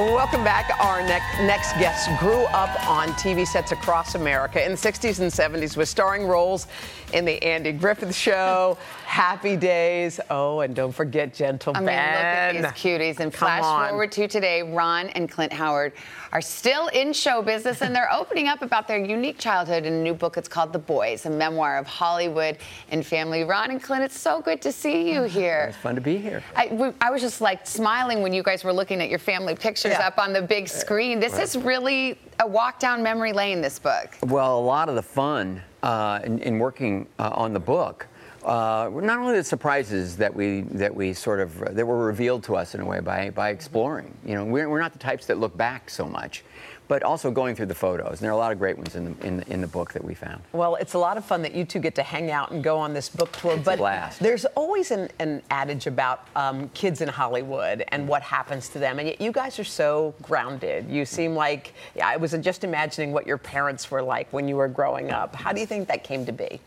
[0.00, 0.70] Welcome back.
[0.80, 5.30] Our ne- next guest grew up on TV sets across America in the 60s and
[5.30, 6.68] 70s with starring roles
[7.12, 10.18] in The Andy Griffith Show, Happy Days.
[10.30, 13.20] Oh, and don't forget Gentle I mean, look at these cuties.
[13.20, 13.88] And Come flash on.
[13.90, 15.92] forward to today, Ron and Clint Howard
[16.32, 20.02] are still in show business and they're opening up about their unique childhood in a
[20.02, 20.38] new book.
[20.38, 22.56] It's called The Boys, a memoir of Hollywood
[22.90, 23.42] and family.
[23.44, 25.66] Ron and Clint, it's so good to see you here.
[25.68, 26.42] It's fun to be here.
[26.56, 29.54] I, we- I was just like smiling when you guys were looking at your family
[29.56, 30.06] pictures Yeah.
[30.06, 31.20] up on the big screen.
[31.20, 31.42] This Right.
[31.42, 34.16] is really a walk down memory lane, this book.
[34.22, 38.06] Well, a lot of the fun uh, in, in working uh, on the book.
[38.44, 42.56] Uh, not only the surprises that we that we sort of that were revealed to
[42.56, 44.16] us in a way by by exploring.
[44.24, 46.42] You know, we're, we're not the types that look back so much,
[46.90, 48.14] but also going through the photos.
[48.14, 49.92] And there are a lot of great ones in the in the, in the book
[49.92, 50.42] that we found.
[50.52, 52.78] Well, it's a lot of fun that you two get to hang out and go
[52.78, 53.56] on this book tour.
[53.56, 54.18] but blast.
[54.18, 58.98] there's always an, an adage about um, kids in Hollywood and what happens to them,
[58.98, 60.90] and yet you guys are so grounded.
[60.90, 64.56] You seem like yeah, I was just imagining what your parents were like when you
[64.56, 65.36] were growing up.
[65.36, 66.60] How do you think that came to be?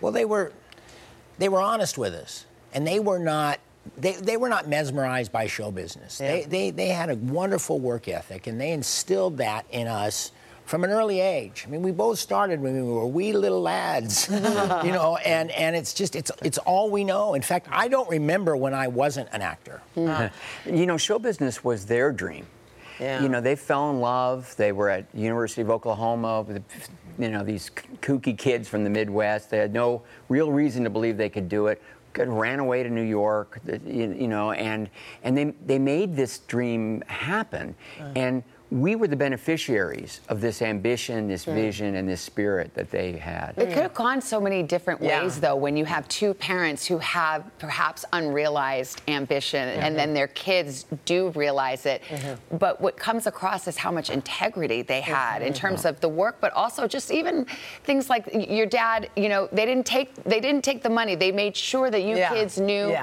[0.00, 0.50] Well, they were
[1.36, 3.60] they were honest with us, and they were not.
[3.98, 6.18] They, they were not mesmerized by show business.
[6.18, 10.32] They, they, they had a wonderful work ethic, and they instilled that in us
[10.64, 11.64] from an early age.
[11.66, 15.76] I mean, we both started when we were wee little lads, you know, and, and
[15.76, 17.34] it's just, it's, it's all we know.
[17.34, 19.82] In fact, I don't remember when I wasn't an actor.
[19.94, 20.26] Hmm.
[20.72, 22.46] You know, show business was their dream.
[23.00, 23.22] Yeah.
[23.22, 24.54] You know, they fell in love.
[24.56, 26.62] They were at University of Oklahoma with,
[27.18, 29.50] you know, these kooky kids from the Midwest.
[29.50, 31.82] They had no real reason to believe they could do it.
[32.18, 34.88] Ran away to New York, you you know, and
[35.22, 37.74] and they they made this dream happen,
[38.16, 38.42] and
[38.72, 43.52] we were the beneficiaries of this ambition, this vision, and this spirit that they had.
[43.58, 45.22] It could have gone so many different Yeah.
[45.22, 49.96] ways, though, when you have two parents who have perhaps unrealized ambition and mm-hmm.
[49.96, 52.00] then their kids do realize it.
[52.08, 52.56] Mm-hmm.
[52.56, 55.12] But what comes across is how much integrity they mm-hmm.
[55.12, 57.44] had in terms of the work, but also just even
[57.84, 61.14] things like your dad, you know, they didn't take they didn't take the money.
[61.14, 62.30] They made sure that you Yeah.
[62.30, 62.96] kids knew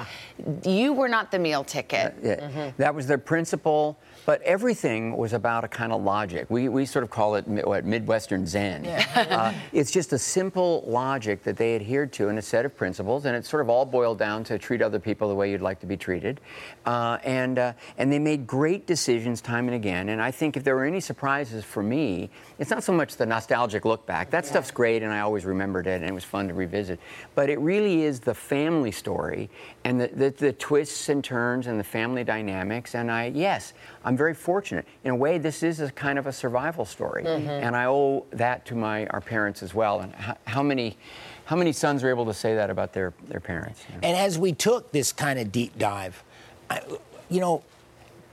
[0.64, 2.16] you were not the meal ticket.
[2.24, 6.46] Yeah, That was their principle, but everything was about a kind of logic.
[6.52, 8.86] We, we sort of call it what, Midwestern Zen.
[8.86, 13.26] uh, it's just a simple logic that they adhered to and a set of principles,
[13.26, 15.80] and it sort of all boiled down to treat other people the way you'd like
[15.80, 16.42] to be treated.
[16.86, 20.10] Uh, and, uh, and they made great decisions time and again.
[20.10, 23.26] And I think if there were any surprises for me, it's not so much the
[23.26, 24.30] nostalgic look back.
[24.30, 27.00] That stuff's great, and I always remembered it, and it was fun to revisit.
[27.34, 29.50] But it really is the family story
[29.84, 32.94] and the, the, the twists and turns and the family dynamics.
[32.94, 33.74] And I, yes,
[34.06, 34.86] I'm very fortunate.
[35.06, 37.48] In a way, this is a kind of a survival story, Mhm.
[37.48, 40.02] and I owe that to my our parents as well.
[40.02, 40.98] And how, how many,
[41.46, 43.82] how many sons are able to say that about their their parents?
[44.04, 46.22] And as we took this kind of deep dive,
[46.70, 46.82] I,
[47.30, 47.64] you know,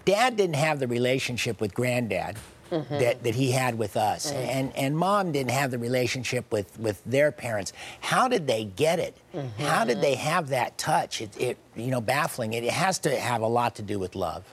[0.05, 2.37] Dad didn't have the relationship with Granddad
[2.71, 2.99] Mhm.
[2.99, 4.37] that, that he had with us, Mm.
[4.57, 7.73] and and Mom didn't have the relationship with with their parents.
[8.01, 9.15] How did they get it?
[9.59, 11.21] How did they have that touch?
[11.21, 12.55] It, it you know baffling.
[12.55, 14.45] It, it has to have a lot to do with love.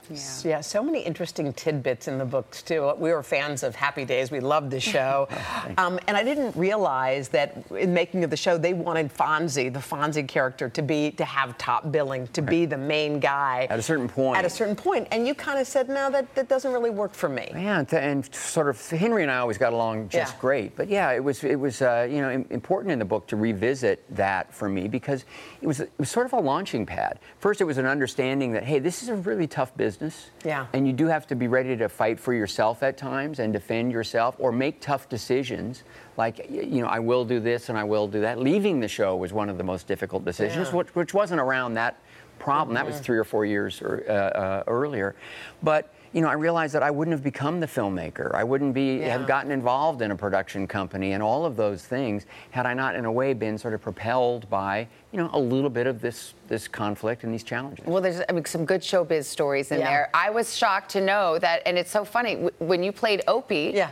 [0.44, 0.60] Yeah.
[0.60, 2.92] so many interesting tidbits in the books too.
[2.98, 4.30] We were fans of Happy Days.
[4.30, 5.28] We loved the show,
[5.78, 9.80] um, and I didn't realize that in making of the show, they wanted Fonzie, the
[9.80, 13.82] Fonzie character, to be to have top billing, to be the main guy At a
[13.82, 14.38] certain point.
[14.38, 17.14] At a certain point, and you kind of said, "No, that, that doesn't really work
[17.14, 20.40] for me." Yeah, and, and sort of Henry and I always got along just Yeah.
[20.40, 20.76] great.
[20.76, 24.04] But yeah, it was it was uh, you know important in the book to revisit
[24.14, 25.24] that for me because
[25.62, 27.18] it was it was sort of a launching pad.
[27.38, 30.30] First, it was an understanding that hey, this is a really tough business.
[30.44, 30.66] Yeah.
[30.72, 33.92] And you do have to be ready to fight for yourself at times and defend
[33.92, 35.84] yourself or make tough decisions.
[36.16, 38.38] Like, you know, I will do this and I will do that.
[38.38, 40.74] Leaving the show was one of the most difficult decisions, Yeah.
[40.76, 41.96] which, which wasn't around that
[42.38, 42.74] problem.
[42.74, 43.02] That was Mhm.
[43.04, 45.14] three or four years or, uh, uh, earlier.
[45.62, 48.32] But you know, I realized that I wouldn't have become the filmmaker.
[48.34, 49.08] I wouldn't be Yeah.
[49.18, 52.94] have gotten involved in a production company and all of those things had I not,
[52.94, 56.34] in a way, been sort of propelled by you know a little bit of this
[56.48, 57.84] this conflict and these challenges.
[57.86, 59.86] Well, there's I mean, some good showbiz stories in Yeah.
[59.90, 60.10] there.
[60.14, 63.72] I was shocked to know that, and it's so funny when you played Opie.
[63.74, 63.90] Yeah.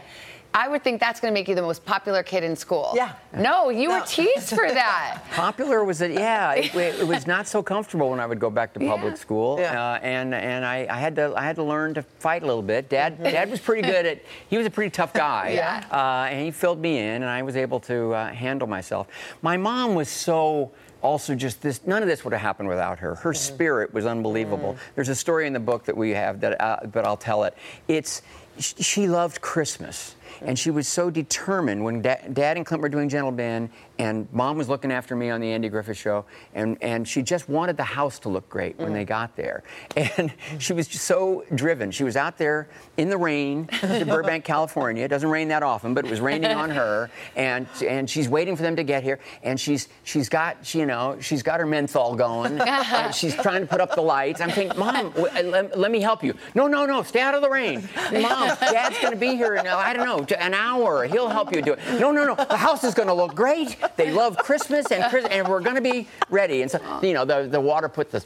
[0.55, 2.93] I would think that's going to make you the most popular kid in school.
[2.95, 3.13] Yeah.
[3.35, 5.23] No, you were teased for that.
[5.33, 6.13] Popular was it?
[6.13, 9.59] Yeah, it, it was not so comfortable when I would go back to public school,
[9.59, 9.93] Yeah.
[9.93, 12.63] uh, and and I, I had to I had to learn to fight a little
[12.63, 12.89] bit.
[12.91, 15.85] Dad Dad was pretty good at he was a pretty tough guy, Yeah.
[15.91, 19.07] uh, and he filled me in, and I was able to uh, handle myself.
[19.41, 20.73] My mom was so.
[21.01, 23.17] Also, just this, none of this would have happened without her.
[23.17, 24.77] Her spirit was unbelievable.
[24.95, 27.55] There's a story in the book that we have that, uh, but I'll tell it.
[27.89, 28.23] It's,
[28.61, 30.15] she loved Christmas.
[30.45, 33.71] And she was so determined when da- Dad and Clint were doing Gentle Ben,
[34.03, 37.49] and Mom was looking after me on the Andy Griffith Show, and and she just
[37.49, 39.63] wanted the house to look great when they got there,
[39.97, 41.93] and she was just so driven.
[41.93, 45.05] She was out there in the rain in Burbank, California.
[45.05, 48.57] It doesn't rain that often, but it was raining on her, and and she's waiting
[48.57, 51.67] for them to get here, and she's she's got she, you know she's got her
[51.67, 54.41] menthol going, and she's trying to put up the lights.
[54.41, 56.35] I'm thinking, Mom, w- uh, let, let me help you.
[56.57, 57.89] No, no, no, stay out of the rain.
[58.13, 61.05] Mom, Dad's going to be here in uh, I don't know an hour.
[61.05, 61.79] He'll help you do it.
[62.01, 62.35] No, no, no.
[62.35, 63.77] The house is going to look great.
[63.97, 66.63] They love Christmas and Chris, and we're going to be ready.
[66.63, 68.21] And so you know the, the water put the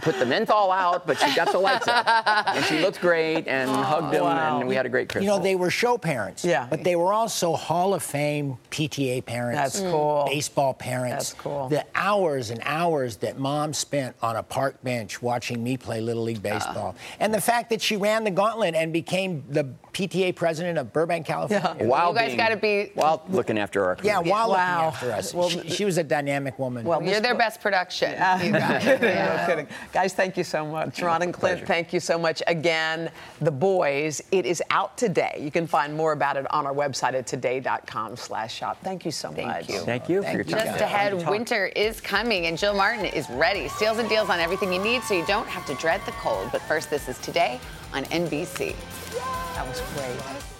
[0.00, 2.06] put the menthol out, but she got the lights up,
[2.48, 5.24] and she looked great and hugged him, and we had a great Christmas.
[5.24, 6.44] You know, they were show parents.
[6.44, 6.66] Yeah.
[6.68, 9.58] But they were also Hall of Fame PTA parents.
[9.58, 9.90] That's mm.
[9.90, 10.24] cool.
[10.28, 11.30] Baseball parents.
[11.30, 11.68] That's cool.
[11.68, 16.22] The hours and hours that mom spent on a park bench watching me play Little
[16.22, 16.52] League uh.
[16.52, 16.96] Baseball.
[17.20, 21.26] and the fact that she ran the gauntlet and became the PTA president of Burbank,
[21.26, 21.86] California.
[21.86, 24.86] While You guys gotta be- while looking after our Yeah, while Wow.
[24.86, 25.34] looking after us.
[25.50, 26.84] she, she was a dynamic woman.
[26.84, 28.12] Well, You're their best production.
[28.12, 28.84] you guys.
[29.00, 29.68] no kidding.
[29.92, 31.00] Guys, thank you so much.
[31.00, 33.10] Ron and Clint, thank you so much again.
[33.40, 35.38] The Boys, it is out today.
[35.40, 38.78] You can find more about it on our website at today.com slash shop.
[38.82, 39.36] Thank you so much.
[39.36, 39.80] Thank you.
[39.82, 40.66] Thank you for your time.
[40.66, 43.68] Just ahead, winter is coming, and Jill Martin is ready.
[43.68, 46.48] Steals and deals on everything you need so you don't have to dread the cold.
[46.52, 47.60] But first, this is today
[47.92, 48.74] on NBC.
[49.54, 50.51] That was great.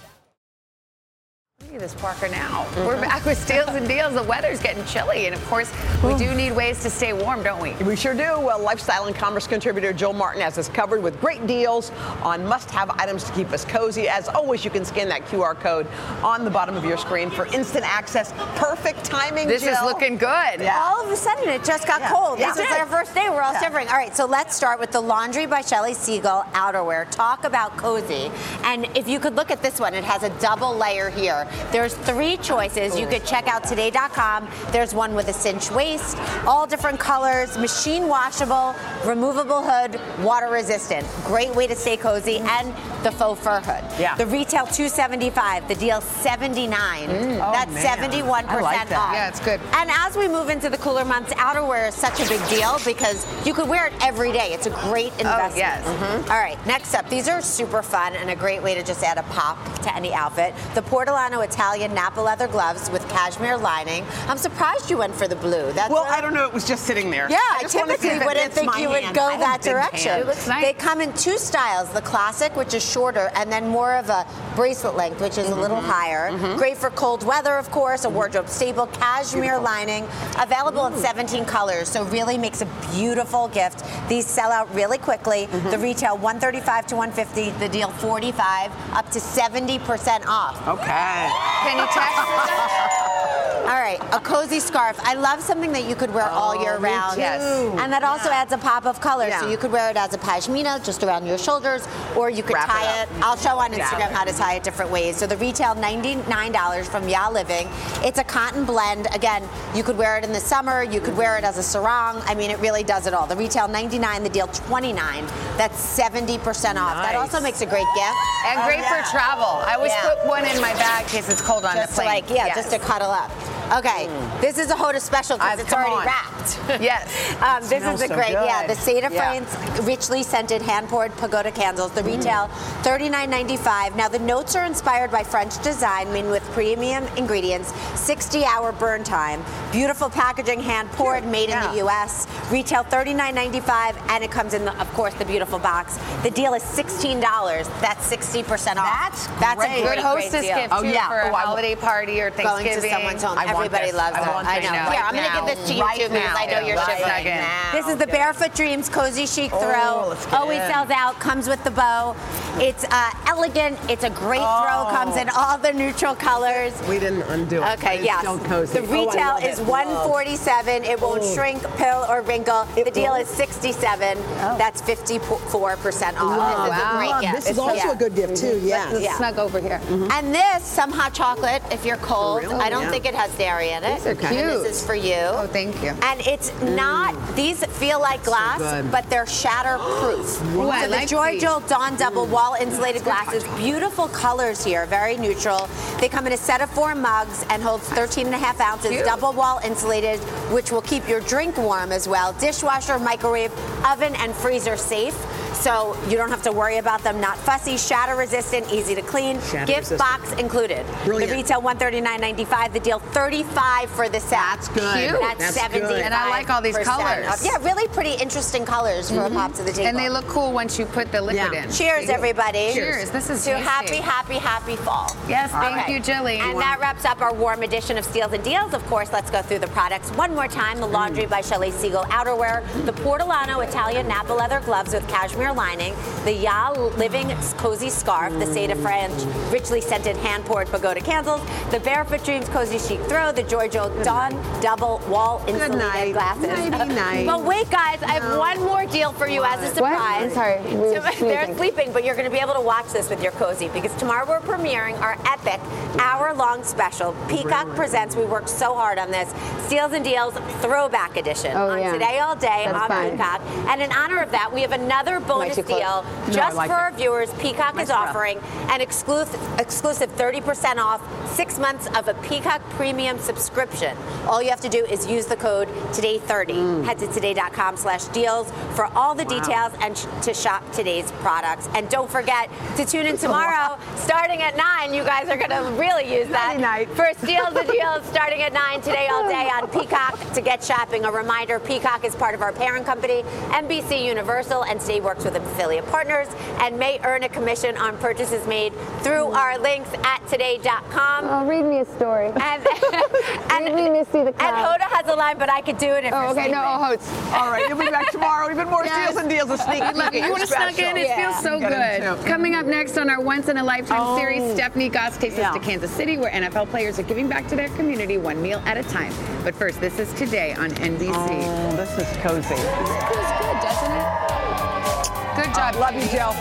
[1.73, 2.67] Look at this Parker now.
[2.85, 4.13] We're back with steals and deals.
[4.13, 7.59] The weather's getting chilly, and of course, we do need ways to stay warm, don't
[7.59, 7.71] we?
[7.83, 8.39] We sure do.
[8.39, 12.91] Well, lifestyle and commerce contributor Jill Martin has us covered with great deals on must-have
[12.91, 14.07] items to keep us cozy.
[14.07, 15.87] As always, you can scan that QR code
[16.21, 18.33] on the bottom of your screen for instant access.
[18.55, 19.47] Perfect timing.
[19.47, 20.61] This is looking good.
[20.61, 22.37] All of a sudden, it just got cold.
[22.37, 22.53] Yeah.
[22.53, 23.31] This is our first day.
[23.31, 23.61] We're all Yeah.
[23.61, 23.87] shivering.
[23.87, 27.09] All right, so let's start with the Laundry by Shelli Segal outerwear.
[27.09, 28.31] Talk about cozy.
[28.63, 31.47] And if you could look at this one, it has a double layer here.
[31.71, 32.97] There's three choices.
[32.99, 34.47] You could check out today.com.
[34.71, 41.07] There's one with a cinch waist, all different colors, machine washable, removable hood, water resistant.
[41.25, 42.73] Great way to stay cozy, and
[43.03, 43.83] the faux fur hood.
[43.99, 44.15] Yeah.
[44.15, 47.09] The retail 275, the deal 79.
[47.09, 47.35] Mm.
[47.35, 47.97] Oh, That's man.
[47.97, 48.97] 71% I like that.
[48.97, 49.13] off.
[49.13, 49.59] Yeah, it's good.
[49.73, 53.25] And as we move into the cooler months, outerwear is such a big deal because
[53.45, 54.53] you could wear it every day.
[54.53, 55.53] It's a great oh, investment.
[55.53, 55.85] Oh, yes.
[55.85, 56.31] Mm-hmm.
[56.31, 59.17] All right, next up, these are super fun and a great way to just add
[59.17, 60.53] a pop to any outfit.
[60.75, 64.03] The Portolano Italian Napa leather gloves with cashmere lining.
[64.27, 65.71] I'm surprised you went for the blue.
[65.73, 66.45] That's Well, I I don't know.
[66.47, 67.27] It was just sitting there.
[67.29, 70.09] yeah, I I just wanna see typically wouldn't think my you would go that direction.
[70.11, 70.23] hands.
[70.23, 70.63] It looks nice.
[70.65, 74.25] They come in two styles: the classic, which is shorter, and then more of a
[74.55, 75.89] bracelet length, which is a little Mm-hmm.
[75.89, 76.57] higher.
[76.57, 78.05] Great for cold weather, of course.
[78.05, 80.07] A wardrobe staple, cashmere lining,
[80.39, 81.87] available in 17 colors.
[81.89, 83.83] So really makes a beautiful gift.
[84.09, 85.47] These sell out really quickly.
[85.47, 85.69] Mm-hmm.
[85.71, 87.49] The retail 135 to 150.
[87.59, 90.55] The deal 45 up to 70% off.
[90.67, 91.29] Okay.
[91.63, 92.17] Can you text?
[93.67, 94.99] All right, a cozy scarf.
[95.03, 97.15] I love something that you could wear all oh, year Oh, me round.
[97.15, 97.21] too.
[97.21, 97.41] Yes.
[97.79, 99.29] And that also adds a pop of color.
[99.39, 102.53] So you could wear it as a pashmina just around your shoulders, or you could
[102.55, 103.09] Wrap tie up.
[103.11, 103.23] it.
[103.23, 103.85] I'll show on Yeah.
[103.85, 105.17] Instagram how to tie it different ways.
[105.17, 107.67] So the retail $99 from Ya Living.
[108.03, 109.07] It's a cotton blend.
[109.13, 112.21] Again, you could wear it in the summer, you could wear it as a sarong.
[112.25, 113.27] I mean, it really does it all.
[113.27, 115.25] The retail 99, the deal 29.
[115.57, 116.95] That's 70% off.
[117.03, 118.17] That also makes a great gift.
[118.47, 119.03] And oh, great Oh, yeah.
[119.03, 119.61] for travel.
[119.65, 120.09] I always Yeah.
[120.09, 122.07] put one in my bag in case it's cold on just the to plane.
[122.23, 122.55] like yeah, Yes.
[122.57, 123.29] just to cuddle up.
[123.73, 124.05] Okay,
[124.39, 126.05] this is a Hoda special because it's already on.
[126.05, 126.29] wrapped.
[126.81, 127.09] Yes.
[127.43, 128.67] Um, this is a so great, yeah.
[128.67, 129.41] The Seda Yeah.
[129.43, 131.91] France, richly scented, hand poured pagoda candles.
[131.91, 132.47] The retail,
[132.83, 133.95] thirty-nine ninety-five.
[133.97, 137.73] Now the notes are inspired by French design, made with premium ingredients.
[137.99, 139.43] Sixty-hour burn time.
[139.73, 142.27] Beautiful packaging, hand poured, made in the U.S.
[142.51, 145.97] Retail thirty-nine ninety-five, and it comes in, the, of course, the beautiful box.
[146.23, 147.67] The deal is sixteen dollars.
[147.81, 148.87] That's sixty percent off.
[148.87, 149.71] That's That's great.
[149.71, 150.55] a Good great, hostess great deal.
[150.57, 151.07] gift Oh, too yeah.
[151.09, 152.83] for a Oh, I- holiday party or Going Thanksgiving.
[152.89, 153.37] to someone's home.
[153.37, 153.95] I want Everybody this.
[153.97, 154.27] loves I it.
[154.47, 154.71] I know.
[154.71, 154.91] now.
[154.91, 155.93] Here, I'm going to give this to you now.
[155.93, 156.85] too because I know Right you're now.
[156.85, 157.09] shivering.
[157.09, 157.71] Right now.
[157.73, 160.09] This is the Barefoot Dreams Cozy Chic Oh, Throw.
[160.09, 160.69] let's Always in.
[160.69, 161.19] sells out.
[161.19, 162.15] Comes with the bow.
[162.59, 163.77] It's uh, elegant.
[163.89, 164.45] It's a great throw.
[164.45, 164.89] Oh.
[164.91, 166.73] Comes in all the neutral colors.
[166.87, 167.79] We didn't undo it.
[167.79, 168.19] Okay, It's yes.
[168.21, 168.79] Still cozy.
[168.79, 169.65] The Oh, retail love is it.
[169.67, 170.83] 147.
[170.83, 171.33] It won't Oh.
[171.33, 172.65] shrink, pill, or wrinkle.
[172.75, 173.23] the deal won't?
[173.23, 174.17] is 67.
[174.57, 176.37] That's 54% off.
[176.37, 176.69] Love.
[176.69, 177.21] This is a great Love.
[177.21, 177.33] gift.
[177.35, 177.91] This is It's- also yeah.
[177.91, 178.59] a good gift too.
[178.63, 178.85] Yeah.
[178.91, 179.17] Let's Yeah.
[179.17, 179.81] snug over here.
[180.11, 182.43] And this, some hot chocolate if you're cold.
[182.43, 182.61] real?
[182.61, 182.91] I don't Yeah.
[182.91, 183.97] think it has dairy in it.
[183.97, 184.63] These are And cute.
[184.63, 185.15] this is for you.
[185.15, 185.93] Oh, thank you.
[186.03, 188.91] And it's not, these feel like glass, good.
[188.91, 190.41] but they're shatterproof.
[190.55, 191.41] Ooh, I so the like Joy these.
[191.41, 193.43] Jolt Dawn Double wall insulated glasses.
[193.57, 195.69] Beautiful colors here, very neutral.
[195.99, 198.91] They come in a set of four mugs and holds 13 and a half ounces,
[198.91, 199.05] Cute.
[199.05, 200.19] double wall insulated,
[200.51, 202.33] which will keep your drink warm as well.
[202.33, 203.51] Dishwasher, microwave,
[203.85, 205.15] oven, and freezer safe.
[205.63, 209.39] So you don't have to worry about them not fussy, shatter resistant, easy to clean.
[209.41, 209.99] Shatter Gift resistant.
[209.99, 210.85] box included.
[211.05, 211.29] Brilliant.
[211.29, 214.31] The retail $139.95, the deal 35 for the set.
[214.31, 215.09] That's good.
[215.09, 215.21] Cute.
[215.21, 216.01] That's, That's 75 good.
[216.01, 217.27] And I like all these colors.
[217.27, 217.41] off.
[217.45, 219.57] Yeah, really pretty interesting colors for a pop mm-hmm.
[219.59, 219.87] to the table.
[219.87, 221.71] And they look cool once you put the liquid in.
[221.71, 222.07] Cheers,
[222.39, 222.73] everybody.
[222.73, 223.11] Cheers.
[223.11, 223.63] This is to tasty.
[223.63, 225.15] happy, happy, happy fall.
[225.27, 226.39] Yes, thank you, Jilly.
[226.39, 228.73] And that wraps up our warm edition of Steals and Deals.
[228.73, 230.79] Of course, let's go through the products one more time.
[230.79, 235.93] The Laundry by Shelli Segal outerwear, the Portolano Italian Napa leather gloves with cashmere lining,
[236.25, 242.23] the Ya Living Cozy Scarf, the Seda France richly scented hand-poured pagoda candles, the Barefoot
[242.23, 244.31] Dreams Cozy Chic Throw, the JoyJolt Dawn
[244.61, 246.13] double wall insulated night.
[246.13, 246.47] glasses.
[246.71, 247.25] Nighty night.
[247.27, 249.91] But wait, guys, I have one more deal for you as a What?
[249.93, 250.23] surprise.
[250.23, 251.57] I'm sorry, we were They're sleeping.
[251.57, 254.25] sleeping, but you're going to be able to watch this with your cozy because tomorrow
[254.27, 255.59] we're premiering our epic
[255.99, 257.13] hour-long special.
[257.27, 258.15] Peacock presents.
[258.15, 259.29] We worked so hard on this.
[259.65, 261.93] Steals and Deals Throwback Edition Oh, on yeah.
[261.93, 263.11] Today All Day That's on fun.
[263.11, 263.41] Peacock.
[263.69, 266.79] And in honor of that, we have another bonus deal No, just like for it.
[266.79, 267.33] our viewers.
[267.35, 268.09] Peacock is rough.
[268.09, 271.01] offering an exclusive exclusive 30% off
[271.35, 273.95] six months of a Peacock Premium subscription.
[274.27, 276.85] All you have to do is use the code Today30.
[276.85, 281.67] Head to today.com slash deals for all the details and sh- to shop today's products.
[281.75, 282.47] And don't forget
[282.77, 284.93] to tune in tomorrow starting at 9.
[284.93, 286.53] You guys are going to really use that
[286.95, 291.05] for Steals and Deals starting at 9 today all day on Peacock to get shopping.
[291.05, 295.35] A reminder, Peacock is part of our parent company, NBC Universal, and today works with
[295.35, 296.27] affiliate partners
[296.59, 301.25] and may earn a commission on purchases made through our links at today.com.
[301.25, 302.27] Oh, read me a story.
[302.27, 302.35] And,
[303.51, 306.05] and, read me Misty the and Hoda has a line, but I could do it
[306.05, 307.07] if Oh, you're okay, no, sleeping.
[307.09, 307.33] Hodes.
[307.33, 308.51] All right, you'll be back tomorrow.
[308.51, 309.09] Even more Yes.
[309.09, 309.49] steals and deals.
[309.49, 310.23] A sneak I love peek it.
[310.23, 310.97] at You want to your snuck in?
[310.97, 311.31] It special.
[311.31, 312.02] feels so good.
[312.03, 312.23] Into.
[312.27, 314.17] Coming up next on our Once in a Lifetime Oh.
[314.17, 315.49] series, Stephanie Gosk takes Yeah.
[315.51, 318.61] us to Kansas City, where NFL players are giving back to their community one meal
[318.65, 319.13] at a time.
[319.43, 321.13] But first, this is today on NBC.
[321.45, 322.55] Oh, this is cozy.
[322.55, 325.45] This feels good, doesn't it?
[325.45, 325.75] Good job.
[325.75, 326.35] Love you, Jill.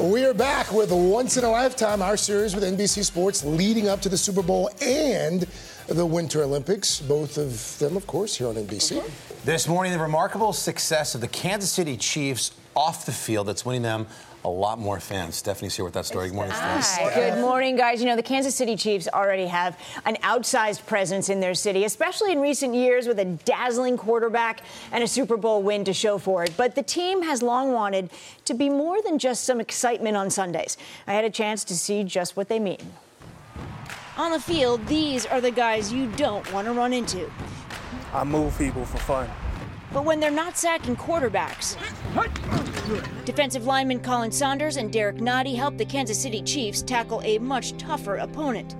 [0.00, 4.00] We are back with Once in a Lifetime, our series with NBC Sports leading up
[4.02, 5.44] to the Super Bowl and
[5.88, 7.00] the Winter Olympics.
[7.00, 9.02] Both of them, of course, here on NBC.
[9.44, 13.82] This morning, the remarkable success of the Kansas City Chiefs off the field that's winning
[13.82, 14.06] them
[14.44, 15.34] a lot more fans.
[15.34, 16.28] Stephanie's here with that story.
[16.28, 17.14] Good morning, Stephanie.
[17.14, 18.00] Good morning, guys.
[18.00, 22.32] You know, the Kansas City Chiefs already have an outsized presence in their city, especially
[22.32, 24.60] in recent years with a dazzling quarterback
[24.92, 26.52] and a Super Bowl win to show for it.
[26.56, 28.10] But the team has long wanted
[28.44, 30.76] to be more than just some excitement on Sundays.
[31.06, 32.78] I had a chance to see just what they mean.
[34.18, 37.30] On the field, these are the guys you don't want to run into.
[38.12, 39.30] I move people for fun.
[39.92, 41.76] But when they're not sacking quarterbacks,
[43.24, 47.78] defensive lineman Khalen Saunders and Derrick Nnadi helped the Kansas City Chiefs tackle a much
[47.78, 48.74] tougher opponent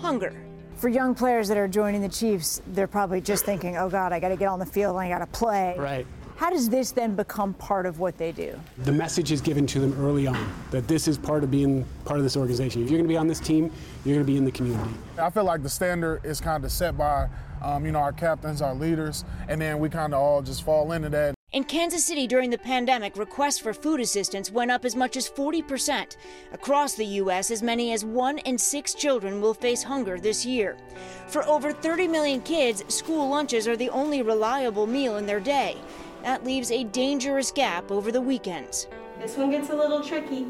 [0.00, 0.34] hunger.
[0.74, 4.18] For young players that are joining the Chiefs, they're probably just thinking, oh God, I
[4.18, 5.76] got to get on the field and I got to play.
[5.78, 6.06] Right.
[6.36, 8.58] How does this then become part of what they do?
[8.78, 12.18] The message is given to them early on that this is part of being part
[12.18, 12.82] of this organization.
[12.82, 13.70] If you're going to be on this team,
[14.04, 14.90] you're going to be in the community.
[15.18, 17.28] I feel like the standard is kind of set by,
[17.62, 20.92] um, you know, our captains, our leaders, and then we kind of all just fall
[20.92, 21.34] into that.
[21.52, 25.28] In Kansas City during the pandemic, requests for food assistance went up as much as
[25.28, 26.16] 40%.
[26.54, 30.78] Across the U.S., as many as one in six children will face hunger this year.
[31.26, 35.76] For over 30 million kids, school lunches are the only reliable meal in their day.
[36.22, 38.86] That leaves a dangerous gap over the weekends.
[39.20, 40.46] This one gets a little tricky.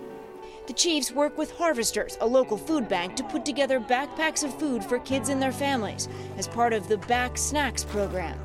[0.67, 4.85] The Chiefs work with Harvesters, a local food bank, to put together backpacks of food
[4.85, 8.39] for kids and their families as part of the Back Snacks program.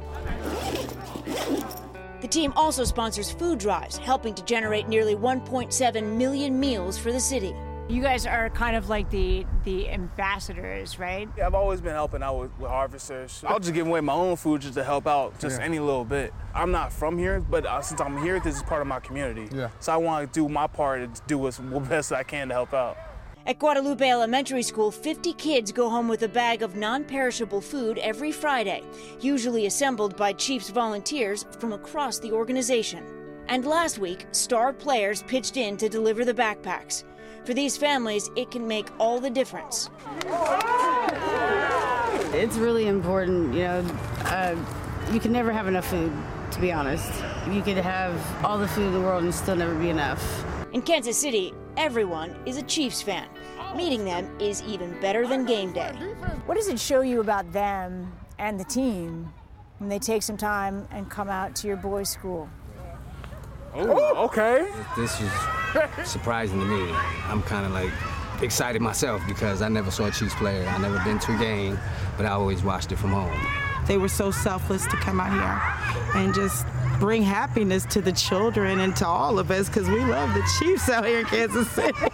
[2.22, 7.20] The team also sponsors food drives, helping to generate nearly 1.7 million meals for the
[7.20, 7.56] city.
[7.90, 11.30] You guys are kind of like the the ambassadors, right?
[11.38, 13.42] Yeah, I've always been helping out with, with harvesters.
[13.48, 15.66] I'll just give away my own food just to help out, just Yeah.
[15.66, 16.34] any little bit.
[16.54, 19.48] I'm not from here, but uh, since I'm here, this is part of my community.
[19.56, 19.70] Yeah.
[19.80, 22.54] So I want to do my part and do what's the best I can to
[22.56, 22.98] help out.
[23.46, 28.00] At Guadalupe Elementary School, 50 kids go home with a bag of non perishable food
[28.00, 28.84] every Friday,
[29.22, 33.06] usually assembled by Chiefs volunteers from across the organization.
[33.48, 37.06] And last week, star players pitched in to deliver the backpacks.
[37.46, 39.90] For these families, it can make all the difference.
[42.34, 43.86] It's really important, you know.
[44.26, 44.56] Uh,
[45.12, 46.12] you can never have enough food,
[46.52, 47.12] to be honest.
[47.50, 48.14] You could have
[48.46, 50.46] all the food in the world and still never be enough.
[50.74, 53.28] In Kansas City, everyone is a Chiefs fan.
[53.76, 55.94] Meeting them is even better than game day.
[56.46, 59.32] What does it show you about them and the team
[59.80, 62.50] when they take some time and come out to your boys' school.
[63.74, 64.72] Oh, okay.
[64.95, 65.32] This is
[66.09, 66.91] surprising to me.
[67.26, 67.91] I'm kind of like
[68.41, 70.68] excited myself because I never saw a Chiefs player.
[70.68, 71.80] I never been to a game,
[72.15, 73.39] but I always watched it from home.
[73.88, 76.65] They were so selfless to come out here and just
[76.99, 80.89] bring happiness to the children and to all of us because we love the Chiefs
[80.89, 81.97] out here in Kansas City.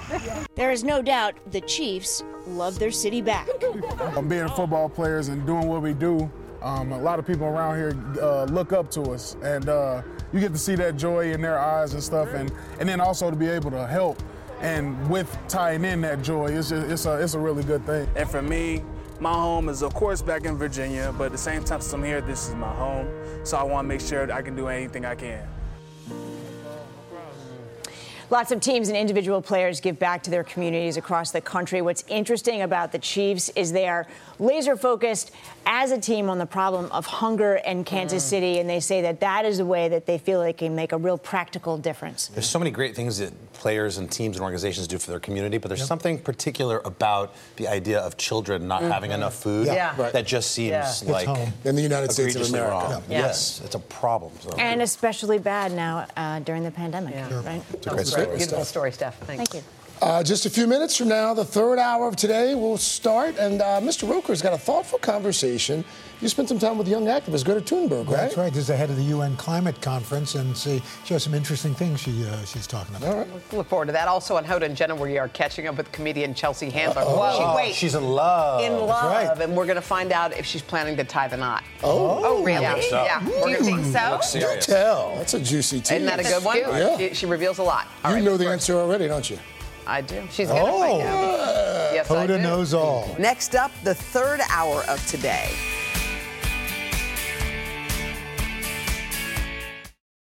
[0.56, 3.48] There is no doubt the Chiefs love their city back.
[4.28, 6.32] Being football players and doing what we do,
[6.62, 10.04] um, a lot of people around here uh, look up to us, and uh,
[10.34, 13.30] you get to see that joy in their eyes and stuff, and, and then also
[13.30, 14.22] to be able to help,
[14.62, 18.08] and with tying in that joy, it's just, it's a it's a really good thing.
[18.16, 18.84] And for me,
[19.20, 22.04] my home is of course back in Virginia, but at the same time, since I'm
[22.04, 23.08] here, this is my home.
[23.44, 25.48] So I want to make sure that I can do anything I can.
[28.34, 31.84] Lots of teams and individual players give back to their communities across the country.
[31.84, 34.08] What's interesting about the Chiefs is they are
[34.40, 35.30] laser focused
[35.68, 38.30] as a team on the problem of hunger in Kansas Mm.
[38.30, 40.92] City, and they say that that is a way that they feel they can make
[40.94, 42.32] a real practical difference.
[42.34, 45.60] There's so many great things that players and teams and organizations do for their community,
[45.60, 49.16] but there's something particular about the idea of children not having Mhm.
[49.16, 49.94] enough food Yeah.
[49.98, 50.10] Yeah.
[50.10, 50.72] That just seems
[51.04, 51.12] Yeah.
[51.14, 51.30] Like.
[51.64, 52.94] In the United States of egregiously America.
[52.94, 53.04] wrong.
[53.08, 53.20] Yeah.
[53.20, 54.32] Yes, it's a problem.
[54.42, 54.56] So.
[54.58, 57.14] And especially bad now uh, during the pandemic,
[57.46, 57.62] right?
[57.74, 58.68] It's a great story, Beautiful Steph.
[58.68, 59.18] story, Steph.
[59.20, 59.50] Thanks.
[59.50, 59.83] Thank you.
[60.04, 63.62] Uh, just a few minutes from now, the third hour of today will start, and
[63.62, 64.06] uh, Mr.
[64.10, 65.86] Roker's got a thoughtful conversation.
[66.20, 67.46] You spent some time with young activists.
[67.46, 68.18] Go to Thunberg, right?
[68.18, 68.52] That's right.
[68.52, 71.74] This is the head of the UN climate conference, and see, she has some interesting
[71.74, 73.10] things she uh, she's talking about.
[73.10, 73.54] All right.
[73.54, 74.10] Look forward to that.
[74.10, 77.02] Also on Hoda and Jenna, we are catching up with comedian Chelsea Handler.
[77.04, 77.38] Uh-oh.
[77.52, 78.62] She, wait, She's in love.
[78.62, 79.42] in That's love, right.
[79.42, 81.64] and we're going to find out if she's planning to tie the knot.
[81.82, 82.22] Oh.
[82.26, 82.62] oh, really?
[82.62, 83.04] Yeah, So.
[83.06, 83.20] yeah.
[83.22, 84.10] Do We're you gonna think so?
[84.12, 84.66] Looks serious.
[84.66, 85.16] Do tell.
[85.16, 85.92] That's a juicy tease.
[85.92, 86.58] Isn't that a good one?
[86.58, 86.98] Yeah.
[86.98, 87.88] She, she reveals a lot.
[88.04, 89.40] All you right, know the first- answer already, don't you?
[89.86, 90.22] I do.
[90.32, 90.80] She's to Oh.
[90.80, 91.94] find out.
[91.94, 93.16] Yes, Hoda knows all.
[93.20, 95.50] Next up, the third hour of today.